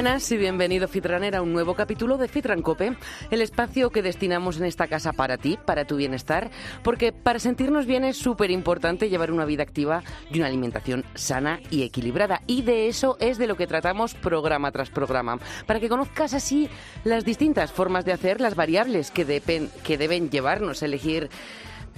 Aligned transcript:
Buenas 0.00 0.32
y 0.32 0.38
bienvenido 0.38 0.88
Fitrunner 0.88 1.36
a 1.36 1.42
un 1.42 1.52
nuevo 1.52 1.74
capítulo 1.74 2.16
de 2.16 2.26
Fitran 2.26 2.62
Cope, 2.62 2.96
el 3.30 3.42
espacio 3.42 3.90
que 3.90 4.00
destinamos 4.00 4.56
en 4.56 4.64
esta 4.64 4.86
casa 4.86 5.12
para 5.12 5.36
ti, 5.36 5.58
para 5.62 5.84
tu 5.84 5.96
bienestar, 5.96 6.50
porque 6.82 7.12
para 7.12 7.38
sentirnos 7.38 7.84
bien 7.84 8.04
es 8.04 8.16
súper 8.16 8.50
importante 8.50 9.10
llevar 9.10 9.30
una 9.30 9.44
vida 9.44 9.62
activa 9.62 10.02
y 10.32 10.38
una 10.38 10.46
alimentación 10.46 11.04
sana 11.14 11.60
y 11.68 11.82
equilibrada. 11.82 12.40
Y 12.46 12.62
de 12.62 12.88
eso 12.88 13.18
es 13.20 13.36
de 13.36 13.46
lo 13.46 13.58
que 13.58 13.66
tratamos 13.66 14.14
programa 14.14 14.72
tras 14.72 14.88
programa, 14.88 15.38
para 15.66 15.80
que 15.80 15.90
conozcas 15.90 16.32
así 16.32 16.70
las 17.04 17.26
distintas 17.26 17.70
formas 17.70 18.06
de 18.06 18.14
hacer, 18.14 18.40
las 18.40 18.54
variables 18.54 19.10
que, 19.10 19.26
depen- 19.26 19.68
que 19.84 19.98
deben 19.98 20.30
llevarnos 20.30 20.82
a 20.82 20.86
elegir 20.86 21.28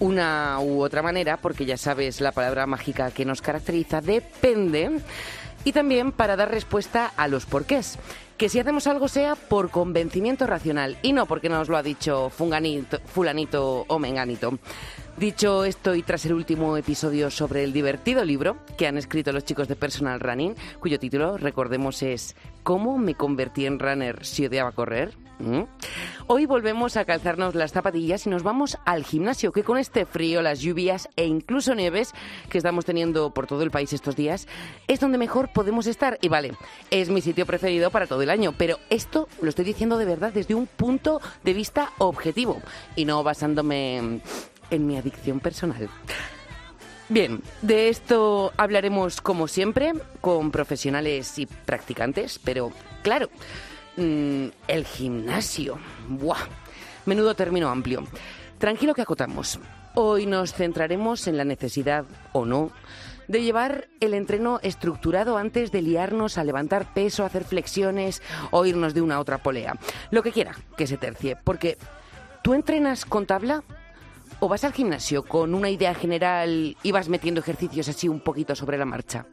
una 0.00 0.58
u 0.60 0.82
otra 0.82 1.02
manera, 1.02 1.36
porque 1.36 1.66
ya 1.66 1.76
sabes 1.76 2.20
la 2.20 2.32
palabra 2.32 2.66
mágica 2.66 3.12
que 3.12 3.24
nos 3.24 3.40
caracteriza, 3.40 4.00
depende. 4.00 4.90
Y 5.64 5.72
también 5.72 6.12
para 6.12 6.36
dar 6.36 6.50
respuesta 6.50 7.12
a 7.16 7.28
los 7.28 7.46
porqués. 7.46 7.98
Que 8.36 8.48
si 8.48 8.58
hacemos 8.58 8.86
algo 8.86 9.06
sea 9.06 9.36
por 9.36 9.70
convencimiento 9.70 10.46
racional 10.46 10.96
y 11.02 11.12
no 11.12 11.26
porque 11.26 11.48
nos 11.48 11.68
lo 11.68 11.76
ha 11.76 11.82
dicho 11.82 12.30
funganito, 12.30 12.98
fulanito 13.06 13.84
o 13.86 13.98
menganito. 13.98 14.58
Dicho 15.16 15.64
esto 15.64 15.94
y 15.94 16.02
tras 16.02 16.24
el 16.26 16.32
último 16.32 16.76
episodio 16.76 17.30
sobre 17.30 17.62
el 17.62 17.72
divertido 17.72 18.24
libro 18.24 18.56
que 18.76 18.86
han 18.86 18.96
escrito 18.96 19.30
los 19.30 19.44
chicos 19.44 19.68
de 19.68 19.76
Personal 19.76 20.18
Running, 20.18 20.56
cuyo 20.80 20.98
título, 20.98 21.36
recordemos, 21.36 22.02
es 22.02 22.34
¿Cómo 22.62 22.98
me 22.98 23.14
convertí 23.14 23.66
en 23.66 23.78
runner 23.78 24.24
si 24.24 24.46
odiaba 24.46 24.72
correr? 24.72 25.21
¿Mm? 25.42 25.64
Hoy 26.28 26.46
volvemos 26.46 26.96
a 26.96 27.04
calzarnos 27.04 27.56
las 27.56 27.72
zapatillas 27.72 28.26
y 28.26 28.30
nos 28.30 28.44
vamos 28.44 28.78
al 28.84 29.04
gimnasio, 29.04 29.52
que 29.52 29.64
con 29.64 29.76
este 29.76 30.06
frío, 30.06 30.40
las 30.40 30.60
lluvias 30.60 31.08
e 31.16 31.26
incluso 31.26 31.74
nieves 31.74 32.12
que 32.48 32.58
estamos 32.58 32.84
teniendo 32.84 33.30
por 33.30 33.48
todo 33.48 33.62
el 33.62 33.72
país 33.72 33.92
estos 33.92 34.14
días, 34.14 34.46
es 34.86 35.00
donde 35.00 35.18
mejor 35.18 35.52
podemos 35.52 35.86
estar. 35.88 36.16
Y 36.22 36.28
vale, 36.28 36.52
es 36.90 37.10
mi 37.10 37.20
sitio 37.20 37.44
preferido 37.44 37.90
para 37.90 38.06
todo 38.06 38.22
el 38.22 38.30
año, 38.30 38.54
pero 38.56 38.78
esto 38.88 39.28
lo 39.40 39.48
estoy 39.48 39.64
diciendo 39.64 39.98
de 39.98 40.04
verdad 40.04 40.32
desde 40.32 40.54
un 40.54 40.68
punto 40.68 41.20
de 41.42 41.54
vista 41.54 41.90
objetivo 41.98 42.62
y 42.94 43.04
no 43.04 43.22
basándome 43.24 44.20
en 44.70 44.86
mi 44.86 44.96
adicción 44.96 45.40
personal. 45.40 45.88
Bien, 47.08 47.42
de 47.60 47.88
esto 47.88 48.52
hablaremos 48.56 49.20
como 49.20 49.48
siempre 49.48 49.92
con 50.20 50.50
profesionales 50.50 51.38
y 51.38 51.46
practicantes, 51.46 52.38
pero 52.38 52.72
claro, 53.02 53.28
mm, 53.96 54.46
el 54.68 54.84
gimnasio. 54.84 55.78
¡Buah! 56.08 56.38
Menudo 57.06 57.34
término 57.34 57.68
amplio. 57.68 58.04
Tranquilo 58.58 58.94
que 58.94 59.02
acotamos. 59.02 59.58
Hoy 59.94 60.26
nos 60.26 60.54
centraremos 60.54 61.26
en 61.26 61.36
la 61.36 61.44
necesidad, 61.44 62.04
o 62.32 62.46
no, 62.46 62.70
de 63.28 63.42
llevar 63.42 63.88
el 64.00 64.14
entreno 64.14 64.60
estructurado 64.62 65.36
antes 65.36 65.72
de 65.72 65.82
liarnos 65.82 66.38
a 66.38 66.44
levantar 66.44 66.92
peso, 66.94 67.24
hacer 67.24 67.44
flexiones 67.44 68.22
o 68.50 68.64
irnos 68.64 68.94
de 68.94 69.02
una 69.02 69.16
a 69.16 69.20
otra 69.20 69.38
polea. 69.38 69.76
Lo 70.10 70.22
que 70.22 70.32
quiera 70.32 70.54
que 70.76 70.86
se 70.86 70.96
tercie, 70.96 71.36
porque 71.36 71.78
¿tú 72.42 72.54
entrenas 72.54 73.04
con 73.04 73.26
tabla? 73.26 73.64
¿O 74.40 74.48
vas 74.48 74.64
al 74.64 74.72
gimnasio 74.72 75.22
con 75.22 75.54
una 75.54 75.70
idea 75.70 75.94
general 75.94 76.76
y 76.82 76.92
vas 76.92 77.08
metiendo 77.08 77.40
ejercicios 77.40 77.88
así 77.88 78.08
un 78.08 78.20
poquito 78.20 78.54
sobre 78.54 78.78
la 78.78 78.84
marcha? 78.84 79.26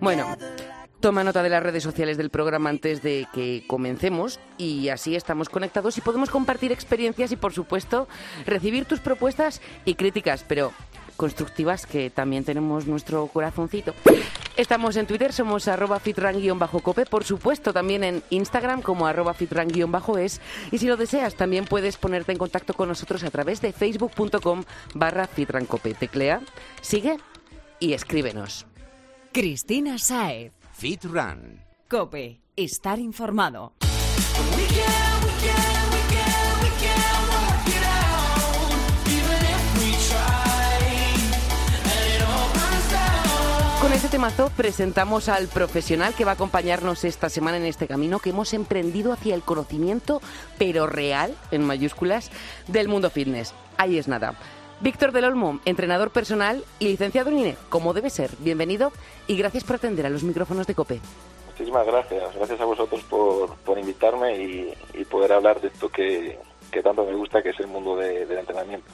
Bueno, 0.00 0.36
toma 1.00 1.24
nota 1.24 1.42
de 1.42 1.50
las 1.50 1.62
redes 1.62 1.82
sociales 1.82 2.16
del 2.16 2.30
programa 2.30 2.70
antes 2.70 3.02
de 3.02 3.26
que 3.32 3.64
comencemos 3.66 4.40
y 4.56 4.88
así 4.88 5.16
estamos 5.16 5.48
conectados 5.48 5.98
y 5.98 6.00
podemos 6.00 6.30
compartir 6.30 6.72
experiencias 6.72 7.30
y 7.32 7.36
por 7.36 7.52
supuesto 7.52 8.08
recibir 8.46 8.86
tus 8.86 9.00
propuestas 9.00 9.60
y 9.84 9.94
críticas, 9.94 10.44
pero 10.48 10.72
constructivas 11.16 11.86
que 11.86 12.10
también 12.10 12.44
tenemos 12.44 12.86
nuestro 12.86 13.26
corazoncito. 13.26 13.94
Estamos 14.56 14.96
en 14.96 15.06
Twitter, 15.06 15.32
somos 15.32 15.66
arroba 15.66 15.98
fitran-cope, 15.98 17.06
por 17.06 17.24
supuesto 17.24 17.72
también 17.72 18.04
en 18.04 18.22
Instagram 18.30 18.82
como 18.82 19.06
arroba 19.06 19.34
fitran-es 19.34 20.40
y 20.70 20.78
si 20.78 20.86
lo 20.86 20.96
deseas 20.96 21.34
también 21.34 21.64
puedes 21.64 21.96
ponerte 21.96 22.32
en 22.32 22.38
contacto 22.38 22.74
con 22.74 22.88
nosotros 22.88 23.24
a 23.24 23.30
través 23.30 23.60
de 23.60 23.72
facebook.com 23.72 24.64
barra 24.94 25.26
fitrancope. 25.26 25.94
Teclea, 25.94 26.40
sigue 26.80 27.16
y 27.80 27.94
escríbenos. 27.94 28.66
Cristina 29.32 29.98
Sae. 29.98 30.52
Fit 30.72 31.04
Run. 31.04 31.60
Cope. 31.88 32.40
Estar 32.56 33.00
informado. 33.00 33.72
Con 43.84 43.92
este 43.92 44.08
temazo 44.08 44.50
presentamos 44.56 45.28
al 45.28 45.46
profesional 45.46 46.14
que 46.14 46.24
va 46.24 46.30
a 46.30 46.34
acompañarnos 46.34 47.04
esta 47.04 47.28
semana 47.28 47.58
en 47.58 47.66
este 47.66 47.86
camino 47.86 48.18
que 48.18 48.30
hemos 48.30 48.54
emprendido 48.54 49.12
hacia 49.12 49.34
el 49.34 49.42
conocimiento, 49.42 50.22
pero 50.58 50.86
real, 50.86 51.34
en 51.50 51.66
mayúsculas, 51.66 52.30
del 52.66 52.88
mundo 52.88 53.10
fitness. 53.10 53.52
Ahí 53.76 53.98
es 53.98 54.08
nada. 54.08 54.36
Víctor 54.80 55.12
del 55.12 55.26
Olmo, 55.26 55.60
entrenador 55.66 56.12
personal 56.12 56.64
y 56.78 56.88
licenciado 56.88 57.28
en 57.28 57.40
INE, 57.40 57.56
como 57.68 57.92
debe 57.92 58.08
ser. 58.08 58.30
Bienvenido 58.38 58.90
y 59.26 59.36
gracias 59.36 59.64
por 59.64 59.76
atender 59.76 60.06
a 60.06 60.10
los 60.10 60.22
micrófonos 60.22 60.66
de 60.66 60.74
COPE. 60.74 61.00
Muchísimas 61.50 61.86
gracias. 61.86 62.34
Gracias 62.36 62.60
a 62.62 62.64
vosotros 62.64 63.02
por, 63.10 63.54
por 63.56 63.78
invitarme 63.78 64.34
y, 64.42 64.74
poder 65.10 65.34
hablar 65.34 65.60
de 65.60 65.68
esto 65.68 65.90
que, 65.90 66.38
que 66.70 66.82
tanto 66.82 67.04
me 67.04 67.14
gusta, 67.14 67.42
que 67.42 67.50
es 67.50 67.60
el 67.60 67.66
mundo 67.66 67.96
de- 67.96 68.24
del 68.24 68.38
entrenamiento. 68.38 68.86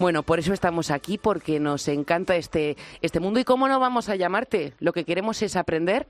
Bueno, 0.00 0.22
por 0.22 0.38
eso 0.38 0.54
estamos 0.54 0.90
aquí, 0.90 1.18
porque 1.18 1.60
nos 1.60 1.86
encanta 1.86 2.34
este, 2.34 2.78
este 3.02 3.20
mundo 3.20 3.38
y 3.38 3.44
cómo 3.44 3.68
no 3.68 3.78
vamos 3.78 4.08
a 4.08 4.16
llamarte. 4.16 4.72
Lo 4.78 4.94
que 4.94 5.04
queremos 5.04 5.42
es 5.42 5.56
aprender 5.56 6.08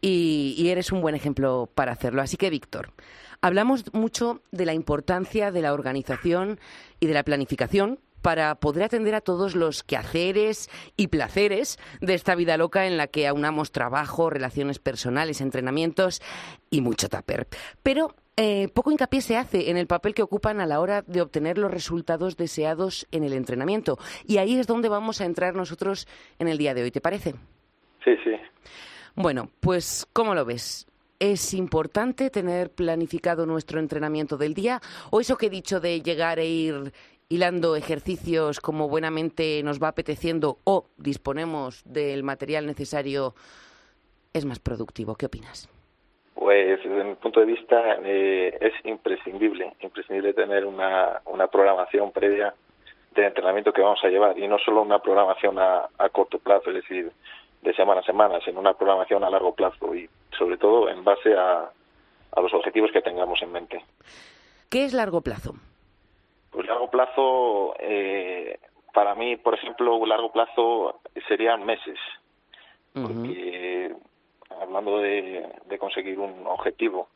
y, 0.00 0.68
eres 0.68 0.92
un 0.92 1.00
buen 1.00 1.16
ejemplo 1.16 1.68
para 1.74 1.90
hacerlo. 1.90 2.22
Así 2.22 2.36
que, 2.36 2.50
Víctor, 2.50 2.92
hablamos 3.40 3.92
mucho 3.92 4.42
de 4.52 4.64
la 4.64 4.74
importancia 4.74 5.50
de 5.50 5.60
la 5.60 5.72
organización 5.72 6.60
y 7.00 7.08
de 7.08 7.14
la 7.14 7.24
planificación 7.24 7.98
para 8.22 8.54
poder 8.54 8.84
atender 8.84 9.16
a 9.16 9.20
todos 9.20 9.56
los 9.56 9.82
quehaceres 9.82 10.70
y 10.96 11.08
placeres 11.08 11.80
de 12.00 12.14
esta 12.14 12.36
vida 12.36 12.56
loca 12.56 12.86
en 12.86 12.96
la 12.96 13.08
que 13.08 13.26
aunamos 13.26 13.72
trabajo, 13.72 14.30
relaciones 14.30 14.78
personales, 14.78 15.40
entrenamientos 15.40 16.22
y 16.70 16.80
mucho 16.80 17.08
tupper. 17.08 17.48
Pero 17.82 18.14
eh, 18.36 18.68
poco 18.68 18.90
hincapié 18.90 19.22
se 19.22 19.36
hace 19.36 19.70
en 19.70 19.78
el 19.78 19.86
papel 19.86 20.14
que 20.14 20.22
ocupan 20.22 20.60
a 20.60 20.66
la 20.66 20.80
hora 20.80 21.02
de 21.06 21.22
obtener 21.22 21.56
los 21.56 21.70
resultados 21.70 22.36
deseados 22.36 23.06
en 23.10 23.24
el 23.24 23.32
entrenamiento. 23.32 23.98
Y 24.26 24.36
ahí 24.36 24.58
es 24.58 24.66
donde 24.66 24.90
vamos 24.90 25.20
a 25.20 25.24
entrar 25.24 25.54
nosotros 25.54 26.06
en 26.38 26.48
el 26.48 26.58
día 26.58 26.74
de 26.74 26.82
hoy, 26.82 26.90
¿te 26.90 27.00
parece? 27.00 27.34
Sí, 28.04 28.12
sí. 28.22 28.32
Bueno, 29.14 29.48
pues 29.60 30.06
¿cómo 30.12 30.34
lo 30.34 30.44
ves? 30.44 30.86
¿Es 31.18 31.54
importante 31.54 32.28
tener 32.28 32.70
planificado 32.70 33.46
nuestro 33.46 33.80
entrenamiento 33.80 34.36
del 34.36 34.52
día? 34.52 34.82
¿O 35.10 35.20
eso 35.20 35.38
que 35.38 35.46
he 35.46 35.50
dicho 35.50 35.80
de 35.80 36.02
llegar 36.02 36.38
e 36.38 36.46
ir 36.46 36.92
hilando 37.30 37.74
ejercicios 37.74 38.60
como 38.60 38.88
buenamente 38.88 39.62
nos 39.62 39.82
va 39.82 39.88
apeteciendo 39.88 40.58
o 40.64 40.90
disponemos 40.98 41.82
del 41.86 42.22
material 42.22 42.66
necesario 42.66 43.34
es 44.34 44.44
más 44.44 44.58
productivo? 44.58 45.16
¿Qué 45.16 45.24
opinas? 45.24 45.70
Pues 46.36 46.82
desde 46.84 47.02
mi 47.02 47.14
punto 47.14 47.40
de 47.40 47.46
vista 47.46 47.96
eh, 48.04 48.56
es 48.60 48.74
imprescindible, 48.84 49.72
imprescindible 49.80 50.34
tener 50.34 50.66
una, 50.66 51.22
una 51.24 51.46
programación 51.46 52.12
previa 52.12 52.54
de 53.14 53.26
entrenamiento 53.26 53.72
que 53.72 53.80
vamos 53.80 54.04
a 54.04 54.08
llevar 54.08 54.38
y 54.38 54.46
no 54.46 54.58
solo 54.58 54.82
una 54.82 54.98
programación 54.98 55.58
a, 55.58 55.88
a 55.96 56.08
corto 56.10 56.38
plazo, 56.38 56.68
es 56.68 56.76
decir, 56.76 57.10
de 57.62 57.74
semana 57.74 58.02
a 58.02 58.04
semana, 58.04 58.38
sino 58.44 58.60
una 58.60 58.74
programación 58.74 59.24
a 59.24 59.30
largo 59.30 59.54
plazo 59.54 59.94
y 59.94 60.08
sobre 60.38 60.58
todo 60.58 60.90
en 60.90 61.02
base 61.02 61.34
a, 61.34 61.70
a 62.32 62.40
los 62.42 62.52
objetivos 62.52 62.92
que 62.92 63.00
tengamos 63.00 63.40
en 63.40 63.52
mente. 63.52 63.82
¿Qué 64.68 64.84
es 64.84 64.92
largo 64.92 65.22
plazo? 65.22 65.54
Pues 66.50 66.66
largo 66.66 66.90
plazo, 66.90 67.74
eh, 67.78 68.58
para 68.92 69.14
mí, 69.14 69.36
por 69.36 69.54
ejemplo, 69.54 70.04
largo 70.04 70.30
plazo 70.30 71.00
serían 71.26 71.64
meses, 71.64 71.98
porque 72.92 73.55
hablando 74.66 74.98
de, 74.98 75.48
conseguir 75.78 76.18
un 76.18 76.46
objetivo, 76.46 77.08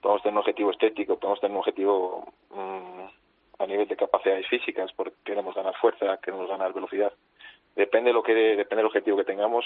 podemos 0.00 0.22
tener 0.22 0.32
un 0.34 0.38
objetivo 0.38 0.70
estético, 0.70 1.18
podemos 1.18 1.40
tener 1.40 1.52
un 1.52 1.58
objetivo 1.60 2.26
mm, 2.50 3.62
a 3.62 3.66
nivel 3.66 3.88
de 3.88 3.96
capacidades 3.96 4.46
físicas, 4.48 4.92
porque 4.94 5.14
queremos 5.24 5.54
ganar 5.54 5.74
fuerza, 5.76 6.18
queremos 6.18 6.48
ganar 6.48 6.72
velocidad. 6.72 7.12
Depende 7.74 8.10
de 8.10 8.14
lo 8.14 8.22
que 8.22 8.34
depende 8.34 8.76
del 8.76 8.86
objetivo 8.86 9.16
que 9.18 9.24
tengamos. 9.24 9.64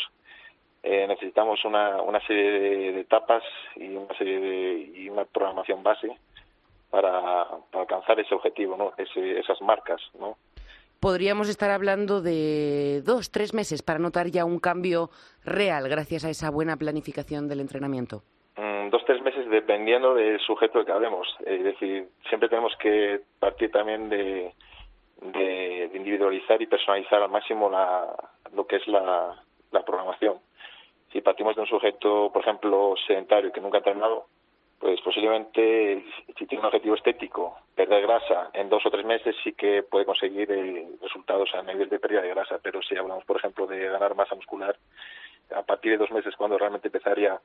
eh, 0.82 1.06
necesitamos 1.06 1.62
una, 1.66 2.00
una 2.00 2.20
serie 2.26 2.50
de, 2.52 2.92
de 2.92 3.00
etapas 3.00 3.42
y 3.76 3.94
una 3.96 4.14
serie 4.16 4.40
de, 4.40 4.90
y 5.00 5.08
una 5.10 5.24
programación 5.26 5.82
base 5.82 6.16
para, 6.90 7.46
para 7.70 7.82
alcanzar 7.82 8.18
ese 8.18 8.34
objetivo, 8.34 8.76
¿no? 8.76 8.92
Ese- 8.96 9.38
esas 9.38 9.60
marcas, 9.60 10.00
¿no? 10.18 10.36
Podríamos 11.00 11.48
estar 11.48 11.70
hablando 11.70 12.20
de 12.20 13.02
dos, 13.02 13.32
tres 13.32 13.54
meses 13.54 13.82
para 13.82 13.98
notar 13.98 14.28
ya 14.28 14.44
un 14.44 14.58
cambio 14.60 15.10
real 15.44 15.88
gracias 15.88 16.24
a 16.24 16.30
esa 16.30 16.50
buena 16.50 16.76
planificación 16.76 17.48
del 17.48 17.60
entrenamiento. 17.60 18.22
Mm, 18.56 18.90
dos, 18.90 19.02
tres 19.06 19.22
meses 19.22 19.48
dependiendo 19.48 20.14
del 20.14 20.38
sujeto 20.40 20.84
que 20.84 20.92
hablemos. 20.92 21.26
Es 21.46 21.64
decir, 21.64 22.08
siempre 22.28 22.48
tenemos 22.48 22.76
que 22.78 23.20
partir 23.38 23.70
también 23.70 24.08
de, 24.08 24.54
individualizar 25.92 26.60
y 26.62 26.66
personalizar 26.66 27.22
al 27.22 27.30
máximo 27.30 27.68
la, 27.68 28.06
lo 28.54 28.66
que 28.66 28.76
es 28.76 28.86
la, 28.88 29.42
la 29.70 29.82
programación. 29.84 30.38
Si 31.12 31.20
partimos 31.20 31.56
de 31.56 31.62
un 31.62 31.66
sujeto, 31.66 32.30
por 32.32 32.42
ejemplo, 32.42 32.94
sedentario 33.06 33.52
que 33.52 33.60
nunca 33.60 33.78
ha 33.78 33.80
entrenado, 33.80 34.26
pues 34.80 34.98
posiblemente 35.02 36.02
si 36.38 36.46
tiene 36.46 36.60
un 36.62 36.66
objetivo 36.66 36.94
estético, 36.94 37.58
perder 37.74 38.02
grasa 38.02 38.48
en 38.54 38.70
dos 38.70 38.84
o 38.86 38.90
tres 38.90 39.04
meses 39.04 39.36
sí 39.44 39.52
que 39.52 39.82
puede 39.82 40.06
conseguir 40.06 40.50
eh, 40.50 40.88
resultados 41.02 41.50
a 41.54 41.62
nivel 41.62 41.90
de 41.90 41.98
pérdida 41.98 42.22
de 42.22 42.30
grasa, 42.30 42.58
pero 42.62 42.80
si 42.80 42.96
hablamos, 42.96 43.24
por 43.26 43.36
ejemplo, 43.36 43.66
de 43.66 43.88
ganar 43.88 44.14
masa 44.14 44.34
muscular, 44.34 44.74
a 45.54 45.62
partir 45.62 45.92
de 45.92 45.98
dos 45.98 46.10
meses 46.10 46.34
cuando 46.34 46.56
realmente 46.56 46.88
empezaría 46.88 47.38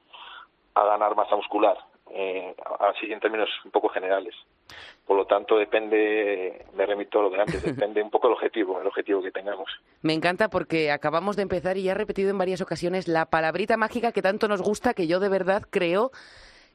a 0.75 0.83
ganar 0.85 1.13
masa 1.15 1.35
muscular, 1.35 1.77
eh, 2.11 2.55
así 2.79 3.11
en 3.11 3.19
términos 3.19 3.49
un 3.65 3.71
poco 3.71 3.89
generales. 3.89 4.35
Por 5.05 5.17
lo 5.17 5.25
tanto, 5.25 5.57
depende, 5.57 6.65
me 6.73 6.85
remito 6.85 7.19
a 7.19 7.23
lo 7.23 7.29
de 7.31 7.41
antes, 7.41 7.63
depende 7.63 8.01
un 8.01 8.11
poco 8.11 8.27
el 8.27 8.33
objetivo, 8.33 8.79
el 8.79 8.88
objetivo 8.88 9.21
que 9.21 9.31
tengamos. 9.31 9.69
Me 10.01 10.13
encanta 10.13 10.47
porque 10.49 10.89
acabamos 10.89 11.35
de 11.35 11.41
empezar 11.41 11.75
y 11.75 11.83
ya 11.83 11.91
he 11.91 11.95
repetido 11.95 12.29
en 12.29 12.38
varias 12.38 12.61
ocasiones 12.61 13.09
la 13.09 13.25
palabrita 13.25 13.75
mágica 13.75 14.13
que 14.13 14.21
tanto 14.21 14.47
nos 14.47 14.61
gusta, 14.61 14.93
que 14.93 15.07
yo 15.07 15.19
de 15.19 15.29
verdad 15.29 15.63
creo 15.69 16.11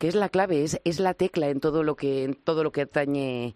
que 0.01 0.09
es 0.09 0.15
la 0.15 0.31
clave, 0.31 0.65
es, 0.65 0.81
es 0.85 0.99
la 0.99 1.13
tecla 1.13 1.51
en 1.51 1.61
todo 1.61 1.83
lo 1.83 1.95
que 1.95 2.25
en 2.25 2.35
todo 2.35 2.65
lo 2.65 2.73
que 2.73 2.81
atañe 2.81 3.55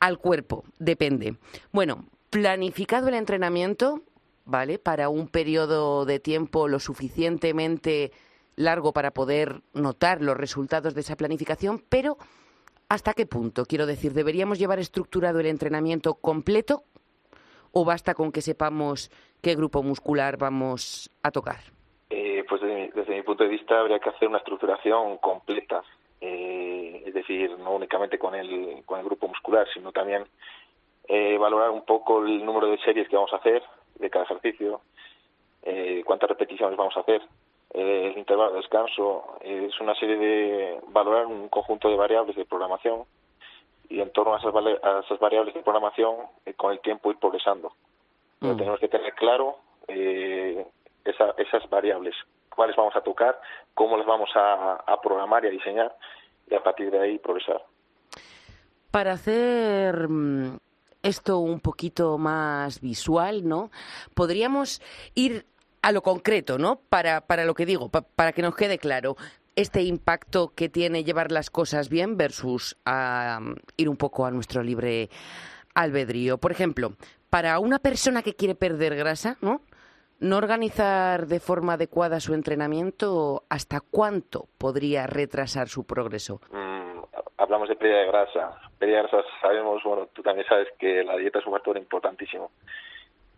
al 0.00 0.18
cuerpo, 0.18 0.64
depende. 0.78 1.36
Bueno, 1.72 2.06
planificado 2.30 3.08
el 3.08 3.14
entrenamiento, 3.14 4.02
¿vale? 4.46 4.78
Para 4.78 5.10
un 5.10 5.28
periodo 5.28 6.06
de 6.06 6.20
tiempo 6.20 6.68
lo 6.68 6.80
suficientemente 6.80 8.12
largo 8.56 8.94
para 8.94 9.10
poder 9.10 9.60
notar 9.74 10.22
los 10.22 10.38
resultados 10.38 10.94
de 10.94 11.02
esa 11.02 11.16
planificación, 11.16 11.84
pero 11.90 12.16
¿hasta 12.88 13.12
qué 13.12 13.26
punto? 13.26 13.66
Quiero 13.66 13.84
decir, 13.84 14.14
¿deberíamos 14.14 14.58
llevar 14.58 14.78
estructurado 14.78 15.38
el 15.40 15.46
entrenamiento 15.46 16.14
completo 16.14 16.84
o 17.72 17.84
basta 17.84 18.14
con 18.14 18.32
que 18.32 18.40
sepamos 18.40 19.10
qué 19.42 19.54
grupo 19.54 19.82
muscular 19.82 20.38
vamos 20.38 21.10
a 21.22 21.30
tocar? 21.30 21.74
Eh, 22.94 23.00
desde 23.00 23.14
mi, 23.14 23.22
punto 23.22 23.44
de 23.44 23.50
vista 23.50 23.78
habría 23.78 23.98
que 23.98 24.08
hacer 24.08 24.28
una 24.28 24.38
estructuración 24.38 25.18
completa, 25.18 25.82
eh, 26.20 27.02
es 27.06 27.14
decir, 27.14 27.58
no 27.58 27.72
únicamente 27.72 28.18
con 28.18 28.34
el, 28.34 28.82
con 28.86 28.98
el 28.98 29.04
grupo 29.04 29.28
muscular, 29.28 29.66
sino 29.72 29.92
también 29.92 30.24
eh, 31.08 31.36
valorar 31.38 31.70
un 31.70 31.84
poco 31.84 32.24
el 32.24 32.44
número 32.44 32.68
de 32.68 32.78
series 32.78 33.08
que 33.08 33.16
vamos 33.16 33.32
a 33.32 33.36
hacer 33.36 33.62
de 33.96 34.10
cada 34.10 34.24
ejercicio, 34.24 34.80
cuántas 36.04 36.28
repeticiones 36.28 36.76
vamos 36.76 36.94
a 36.96 37.00
hacer, 37.00 37.22
el 37.70 38.18
intervalo 38.18 38.50
de 38.50 38.58
descanso, 38.58 39.38
es 39.40 39.80
una 39.80 39.94
serie 39.94 40.16
de 40.16 40.80
valorar 40.88 41.26
un 41.26 41.48
conjunto 41.48 41.88
de 41.88 41.96
variables 41.96 42.36
de 42.36 42.44
programación 42.44 43.04
y 43.88 44.00
en 44.00 44.10
torno 44.12 44.34
a 44.34 44.38
esas, 44.38 44.54
a 44.54 45.00
esas 45.00 45.18
variables 45.18 45.54
de 45.54 45.62
programación 45.62 46.16
con 46.56 46.72
el 46.72 46.80
tiempo 46.80 47.10
ir 47.10 47.16
progresando. 47.16 47.72
Mm. 48.40 48.56
tenemos 48.56 48.78
que 48.78 48.88
tener 48.88 49.14
claro 49.14 49.56
eh, 49.88 50.66
esas 51.04 51.68
variables, 51.70 52.14
cuáles 52.54 52.76
vamos 52.76 52.94
a 52.96 53.00
tocar, 53.00 53.40
cómo 53.74 53.96
las 53.96 54.06
vamos 54.06 54.30
a, 54.34 55.00
programar 55.02 55.44
y 55.44 55.48
a 55.48 55.50
diseñar 55.50 55.96
y 56.50 56.54
a 56.54 56.62
partir 56.62 56.90
de 56.90 57.00
ahí 57.00 57.18
progresar. 57.18 57.62
Para 58.90 59.12
hacer 59.12 60.08
mm, 60.08 60.58
esto 61.02 61.38
un 61.38 61.60
poquito 61.60 62.16
más 62.18 62.80
visual, 62.80 63.46
¿no? 63.46 63.70
Podríamos 64.14 64.80
ir 65.14 65.46
a 65.82 65.92
lo 65.92 66.02
concreto, 66.02 66.58
¿no? 66.58 66.76
Para, 66.88 67.22
para 67.22 67.44
lo 67.44 67.54
que 67.54 67.66
digo, 67.66 67.90
para 67.90 68.32
que 68.32 68.42
nos 68.42 68.56
quede 68.56 68.78
claro 68.78 69.16
este 69.56 69.82
impacto 69.82 70.52
que 70.54 70.68
tiene 70.68 71.04
llevar 71.04 71.30
las 71.30 71.50
cosas 71.50 71.88
bien 71.88 72.16
versus 72.16 72.76
mm, 72.84 73.52
ir 73.76 73.88
un 73.88 73.96
poco 73.96 74.26
a 74.26 74.30
nuestro 74.30 74.62
libre 74.62 75.10
albedrío. 75.74 76.38
Por 76.38 76.52
ejemplo, 76.52 76.94
para 77.30 77.58
una 77.58 77.78
persona 77.78 78.22
que 78.22 78.34
quiere 78.34 78.54
perder 78.54 78.96
grasa, 78.96 79.36
¿no? 79.40 79.62
No 80.20 80.36
organizar 80.36 81.26
de 81.26 81.40
forma 81.40 81.74
adecuada 81.74 82.20
su 82.20 82.34
entrenamiento, 82.34 83.42
¿hasta 83.48 83.80
cuánto 83.80 84.46
podría 84.58 85.06
retrasar 85.06 85.68
su 85.68 85.86
progreso? 85.86 86.40
Mm, 86.50 87.00
hablamos 87.38 87.68
de 87.68 87.76
pérdida 87.76 87.98
de 87.98 88.06
grasa. 88.06 88.60
Pérdida 88.78 89.02
de 89.02 89.08
grasa 89.08 89.28
sabemos, 89.40 89.82
bueno, 89.84 90.08
tú 90.12 90.22
también 90.22 90.46
sabes 90.48 90.68
que 90.78 91.04
la 91.04 91.16
dieta 91.16 91.40
es 91.40 91.46
un 91.46 91.52
factor 91.52 91.76
importantísimo. 91.76 92.50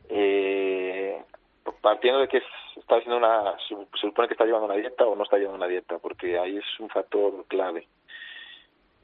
Eh, 0.09 1.21
partiendo 1.81 2.21
de 2.21 2.29
que 2.29 2.43
está 2.77 2.97
haciendo 2.97 3.17
una, 3.17 3.57
se 3.69 3.75
supone 4.01 4.29
que 4.29 4.35
está 4.35 4.45
llevando 4.45 4.67
una 4.67 4.77
dieta 4.77 5.05
o 5.07 5.17
no 5.17 5.25
está 5.25 5.37
llevando 5.39 5.57
una 5.57 5.67
dieta, 5.67 5.99
porque 5.99 6.39
ahí 6.39 6.59
es 6.59 6.81
un 6.81 6.89
factor 6.89 7.45
clave. 7.49 7.89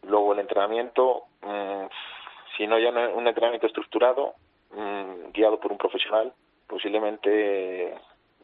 Luego 0.03 0.33
el 0.33 0.41
entrenamiento, 0.41 1.25
mm, 1.43 1.87
si 2.57 2.67
no 2.67 2.77
hay 2.77 2.87
un 2.87 3.27
entrenamiento 3.27 3.67
estructurado, 3.67 4.35
mm, 4.73 5.33
guiado 5.33 5.59
por 5.59 5.73
un 5.73 5.79
profesional, 5.79 6.33
posiblemente 6.73 7.95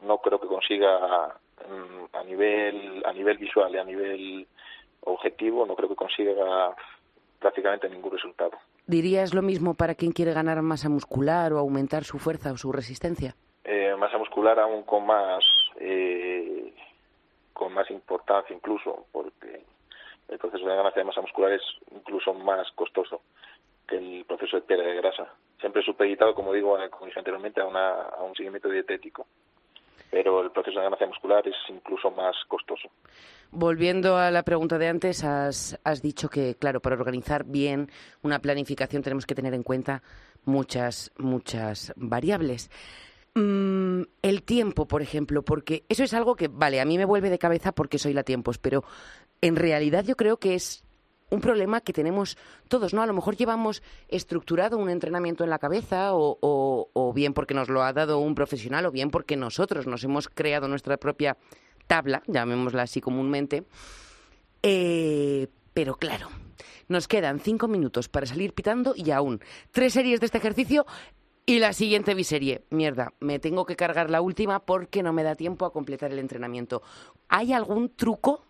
no 0.03 0.19
creo 0.19 0.39
que 0.39 0.45
consiga 0.45 1.35
mm, 1.67 2.15
a 2.15 2.23
nivel 2.23 3.03
a 3.03 3.11
nivel 3.11 3.39
visual 3.39 3.73
y 3.73 3.77
a 3.79 3.83
nivel 3.83 4.47
objetivo 5.01 5.65
no 5.65 5.75
creo 5.75 5.89
que 5.89 5.95
consiga 5.95 6.75
prácticamente 7.39 7.89
ningún 7.89 8.11
resultado. 8.11 8.51
¿Dirías 8.85 9.33
lo 9.33 9.41
mismo 9.41 9.73
para 9.73 9.95
quien 9.95 10.11
quiere 10.11 10.33
ganar 10.33 10.61
masa 10.61 10.89
muscular 10.89 11.53
o 11.53 11.57
aumentar 11.57 12.03
su 12.03 12.19
fuerza 12.19 12.51
o 12.51 12.57
su 12.57 12.71
resistencia? 12.71 13.33
Eh, 13.63 13.95
masa 13.97 14.19
muscular 14.19 14.59
aún 14.59 14.83
con 14.83 15.07
más 15.07 15.43
eh, 15.79 16.71
con 17.53 17.73
más 17.73 17.89
importancia 17.89 18.55
incluso 18.55 19.07
porque 19.11 19.63
el 20.27 20.37
proceso 20.37 20.65
de 20.67 20.75
ganancia 20.75 21.01
de 21.01 21.07
masa 21.07 21.21
muscular 21.21 21.51
es 21.53 21.63
incluso 21.91 22.31
más 22.35 22.69
costoso 22.73 23.21
que 23.89 23.97
el 23.97 24.25
proceso 24.25 24.57
de 24.57 24.63
pérdida 24.63 24.87
de 24.87 24.95
grasa. 24.95 25.33
Siempre 25.59 25.83
supeditado, 25.83 26.33
como 26.33 26.53
digo, 26.53 26.77
como 26.91 27.05
dije 27.07 27.19
anteriormente, 27.19 27.61
a, 27.61 27.65
una, 27.65 28.09
un 28.25 28.35
seguimiento 28.35 28.69
dietético. 28.69 29.27
Pero 30.11 30.41
el 30.41 30.51
proceso 30.51 30.79
de 30.79 30.83
ganancia 30.85 31.07
muscular 31.07 31.47
es 31.47 31.55
incluso 31.67 32.09
más 32.11 32.35
costoso. 32.47 32.89
Volviendo 33.51 34.17
a 34.17 34.31
la 34.31 34.43
pregunta 34.43 34.77
de 34.77 34.87
antes, 34.87 35.23
has, 35.23 35.79
has 35.83 36.01
dicho 36.01 36.29
que, 36.29 36.55
claro, 36.55 36.79
para 36.81 36.95
organizar 36.95 37.43
bien 37.45 37.89
una 38.21 38.39
planificación 38.39 39.03
tenemos 39.03 39.25
que 39.25 39.35
tener 39.35 39.53
en 39.53 39.63
cuenta 39.63 40.01
muchas, 40.45 41.11
muchas 41.17 41.93
variables. 41.95 42.69
Mm, 43.35 44.03
el 44.21 44.43
tiempo, 44.43 44.87
por 44.87 45.01
ejemplo, 45.01 45.43
porque 45.43 45.83
eso 45.89 46.03
es 46.03 46.13
algo 46.13 46.35
que, 46.35 46.47
vale, 46.47 46.81
a 46.81 46.85
mí 46.85 46.97
me 46.97 47.05
vuelve 47.05 47.29
de 47.29 47.37
cabeza 47.37 47.71
porque 47.71 47.99
soy 47.99 48.13
la 48.13 48.23
tiempos, 48.23 48.57
pero 48.57 48.83
en 49.41 49.55
realidad 49.55 50.03
yo 50.05 50.15
creo 50.15 50.37
que 50.37 50.55
es 50.55 50.83
un 51.29 51.41
problema 51.41 51.81
que 51.81 51.93
tenemos 51.93 52.37
todos, 52.67 52.93
¿no? 52.93 53.01
A 53.01 53.05
lo 53.05 53.13
mejor 53.13 53.35
llevamos 53.35 53.83
estructurado 54.07 54.77
un 54.77 54.89
entrenamiento 54.89 55.43
en 55.43 55.49
la 55.49 55.59
cabeza 55.59 56.09
o, 56.13 57.13
bien 57.15 57.33
porque 57.33 57.53
nos 57.53 57.69
lo 57.69 57.83
ha 57.83 57.93
dado 57.93 58.19
un 58.19 58.35
profesional 58.35 58.85
o 58.85 58.91
bien 58.91 59.11
porque 59.11 59.37
nosotros 59.37 59.87
nos 59.87 60.03
hemos 60.03 60.27
creado 60.27 60.67
nuestra 60.67 60.97
propia 60.97 61.37
tabla, 61.87 62.23
llamémosla 62.27 62.83
así 62.83 63.01
comúnmente. 63.01 63.63
Eh, 64.61 65.47
pero 65.73 65.95
claro, 65.95 66.29
nos 66.87 67.07
quedan 67.07 67.39
cinco 67.39 67.67
minutos 67.67 68.09
para 68.09 68.25
salir 68.25 68.53
pitando 68.53 68.93
y 68.95 69.11
aún 69.11 69.39
tres 69.71 69.93
series 69.93 70.19
de 70.19 70.25
este 70.25 70.39
ejercicio 70.39 70.85
y 71.45 71.59
la 71.59 71.73
siguiente 71.73 72.13
biserie. 72.13 72.63
Mierda, 72.69 73.13
me 73.19 73.39
tengo 73.39 73.65
que 73.65 73.75
cargar 73.75 74.09
la 74.09 74.21
última 74.21 74.59
porque 74.59 75.01
no 75.01 75.13
me 75.13 75.23
da 75.23 75.35
tiempo 75.35 75.65
a 75.65 75.73
completar 75.73 76.11
el 76.11 76.19
entrenamiento. 76.19 76.81
¿Hay 77.27 77.53
algún 77.53 77.89
truco 77.89 78.45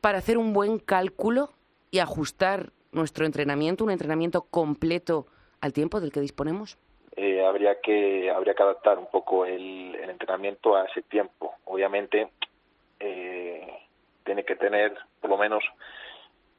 para 0.00 0.18
hacer 0.18 0.38
un 0.38 0.52
buen 0.52 0.78
cálculo 0.78 1.52
y 1.94 2.00
ajustar 2.00 2.72
nuestro 2.90 3.24
entrenamiento, 3.24 3.84
un 3.84 3.92
entrenamiento 3.92 4.42
completo 4.50 5.28
al 5.60 5.72
tiempo 5.72 6.00
del 6.00 6.10
que 6.10 6.18
disponemos? 6.18 6.76
Eh, 7.14 7.46
habría 7.46 7.80
que 7.80 8.32
habría 8.32 8.54
que 8.54 8.64
adaptar 8.64 8.98
un 8.98 9.06
poco 9.06 9.46
el, 9.46 9.94
entrenamiento 9.94 10.74
a 10.74 10.86
ese 10.86 11.02
tiempo. 11.02 11.54
Obviamente 11.66 12.30
eh, 12.98 13.72
tiene 14.24 14.44
que 14.44 14.56
tener 14.56 14.92
por 15.20 15.30
lo 15.30 15.38
menos 15.38 15.62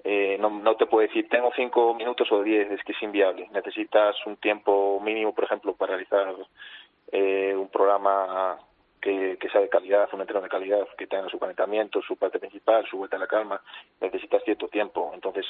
eh, 0.06 0.38
no, 0.40 0.50
no 0.50 0.78
te 0.78 0.86
puedo 0.86 1.06
decir 1.06 1.28
tengo 1.28 1.52
cinco 1.54 1.94
minutos 1.94 2.32
o 2.32 2.42
diez 2.42 2.72
es 2.72 2.82
que 2.86 2.94
es 2.94 3.04
inviable. 3.04 3.50
Necesitas 3.52 4.16
un 4.26 4.38
tiempo 4.38 5.02
mínimo, 5.02 5.36
por 5.36 5.44
ejemplo, 5.44 5.74
para 5.74 5.98
realizar 5.98 6.34
un 7.12 7.68
programa 7.68 8.58
que, 9.06 9.50
sea 9.52 9.62
de 9.62 9.70
calidad, 9.70 10.10
un 10.14 10.22
entreno 10.22 10.42
de 10.42 10.50
calidad, 10.50 10.88
que 10.98 11.06
tenga 11.06 11.30
su 11.30 11.38
calentamiento, 11.38 12.02
su 12.02 12.18
parte 12.18 12.40
principal, 12.40 12.86
su 12.90 12.98
vuelta 12.98 13.18
a 13.18 13.20
la 13.20 13.28
calma, 13.28 13.62
necesitas 14.02 14.44
cierto 14.44 14.68
tiempo. 14.68 15.12
Entonces, 15.14 15.46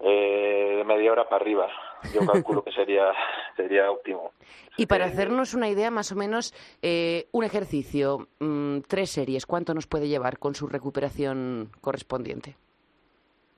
eh, 0.00 0.74
de 0.78 0.84
media 0.84 1.12
hora 1.12 1.28
para 1.28 1.42
arriba, 1.42 1.68
yo 2.12 2.20
calculo 2.26 2.64
que 2.64 2.72
sería, 2.72 3.12
sería 3.56 3.90
óptimo. 3.90 4.32
Y 4.76 4.86
para 4.86 5.04
hacernos 5.04 5.54
una 5.54 5.68
idea, 5.68 5.90
más 5.90 6.10
o 6.10 6.16
menos, 6.16 6.52
eh, 6.82 7.28
un 7.30 7.44
ejercicio, 7.44 8.26
mm, 8.40 8.80
tres 8.88 9.10
series, 9.10 9.46
¿cuánto 9.46 9.72
nos 9.72 9.86
puede 9.86 10.08
llevar 10.08 10.38
con 10.38 10.54
su 10.56 10.66
recuperación 10.66 11.70
correspondiente? 11.80 12.56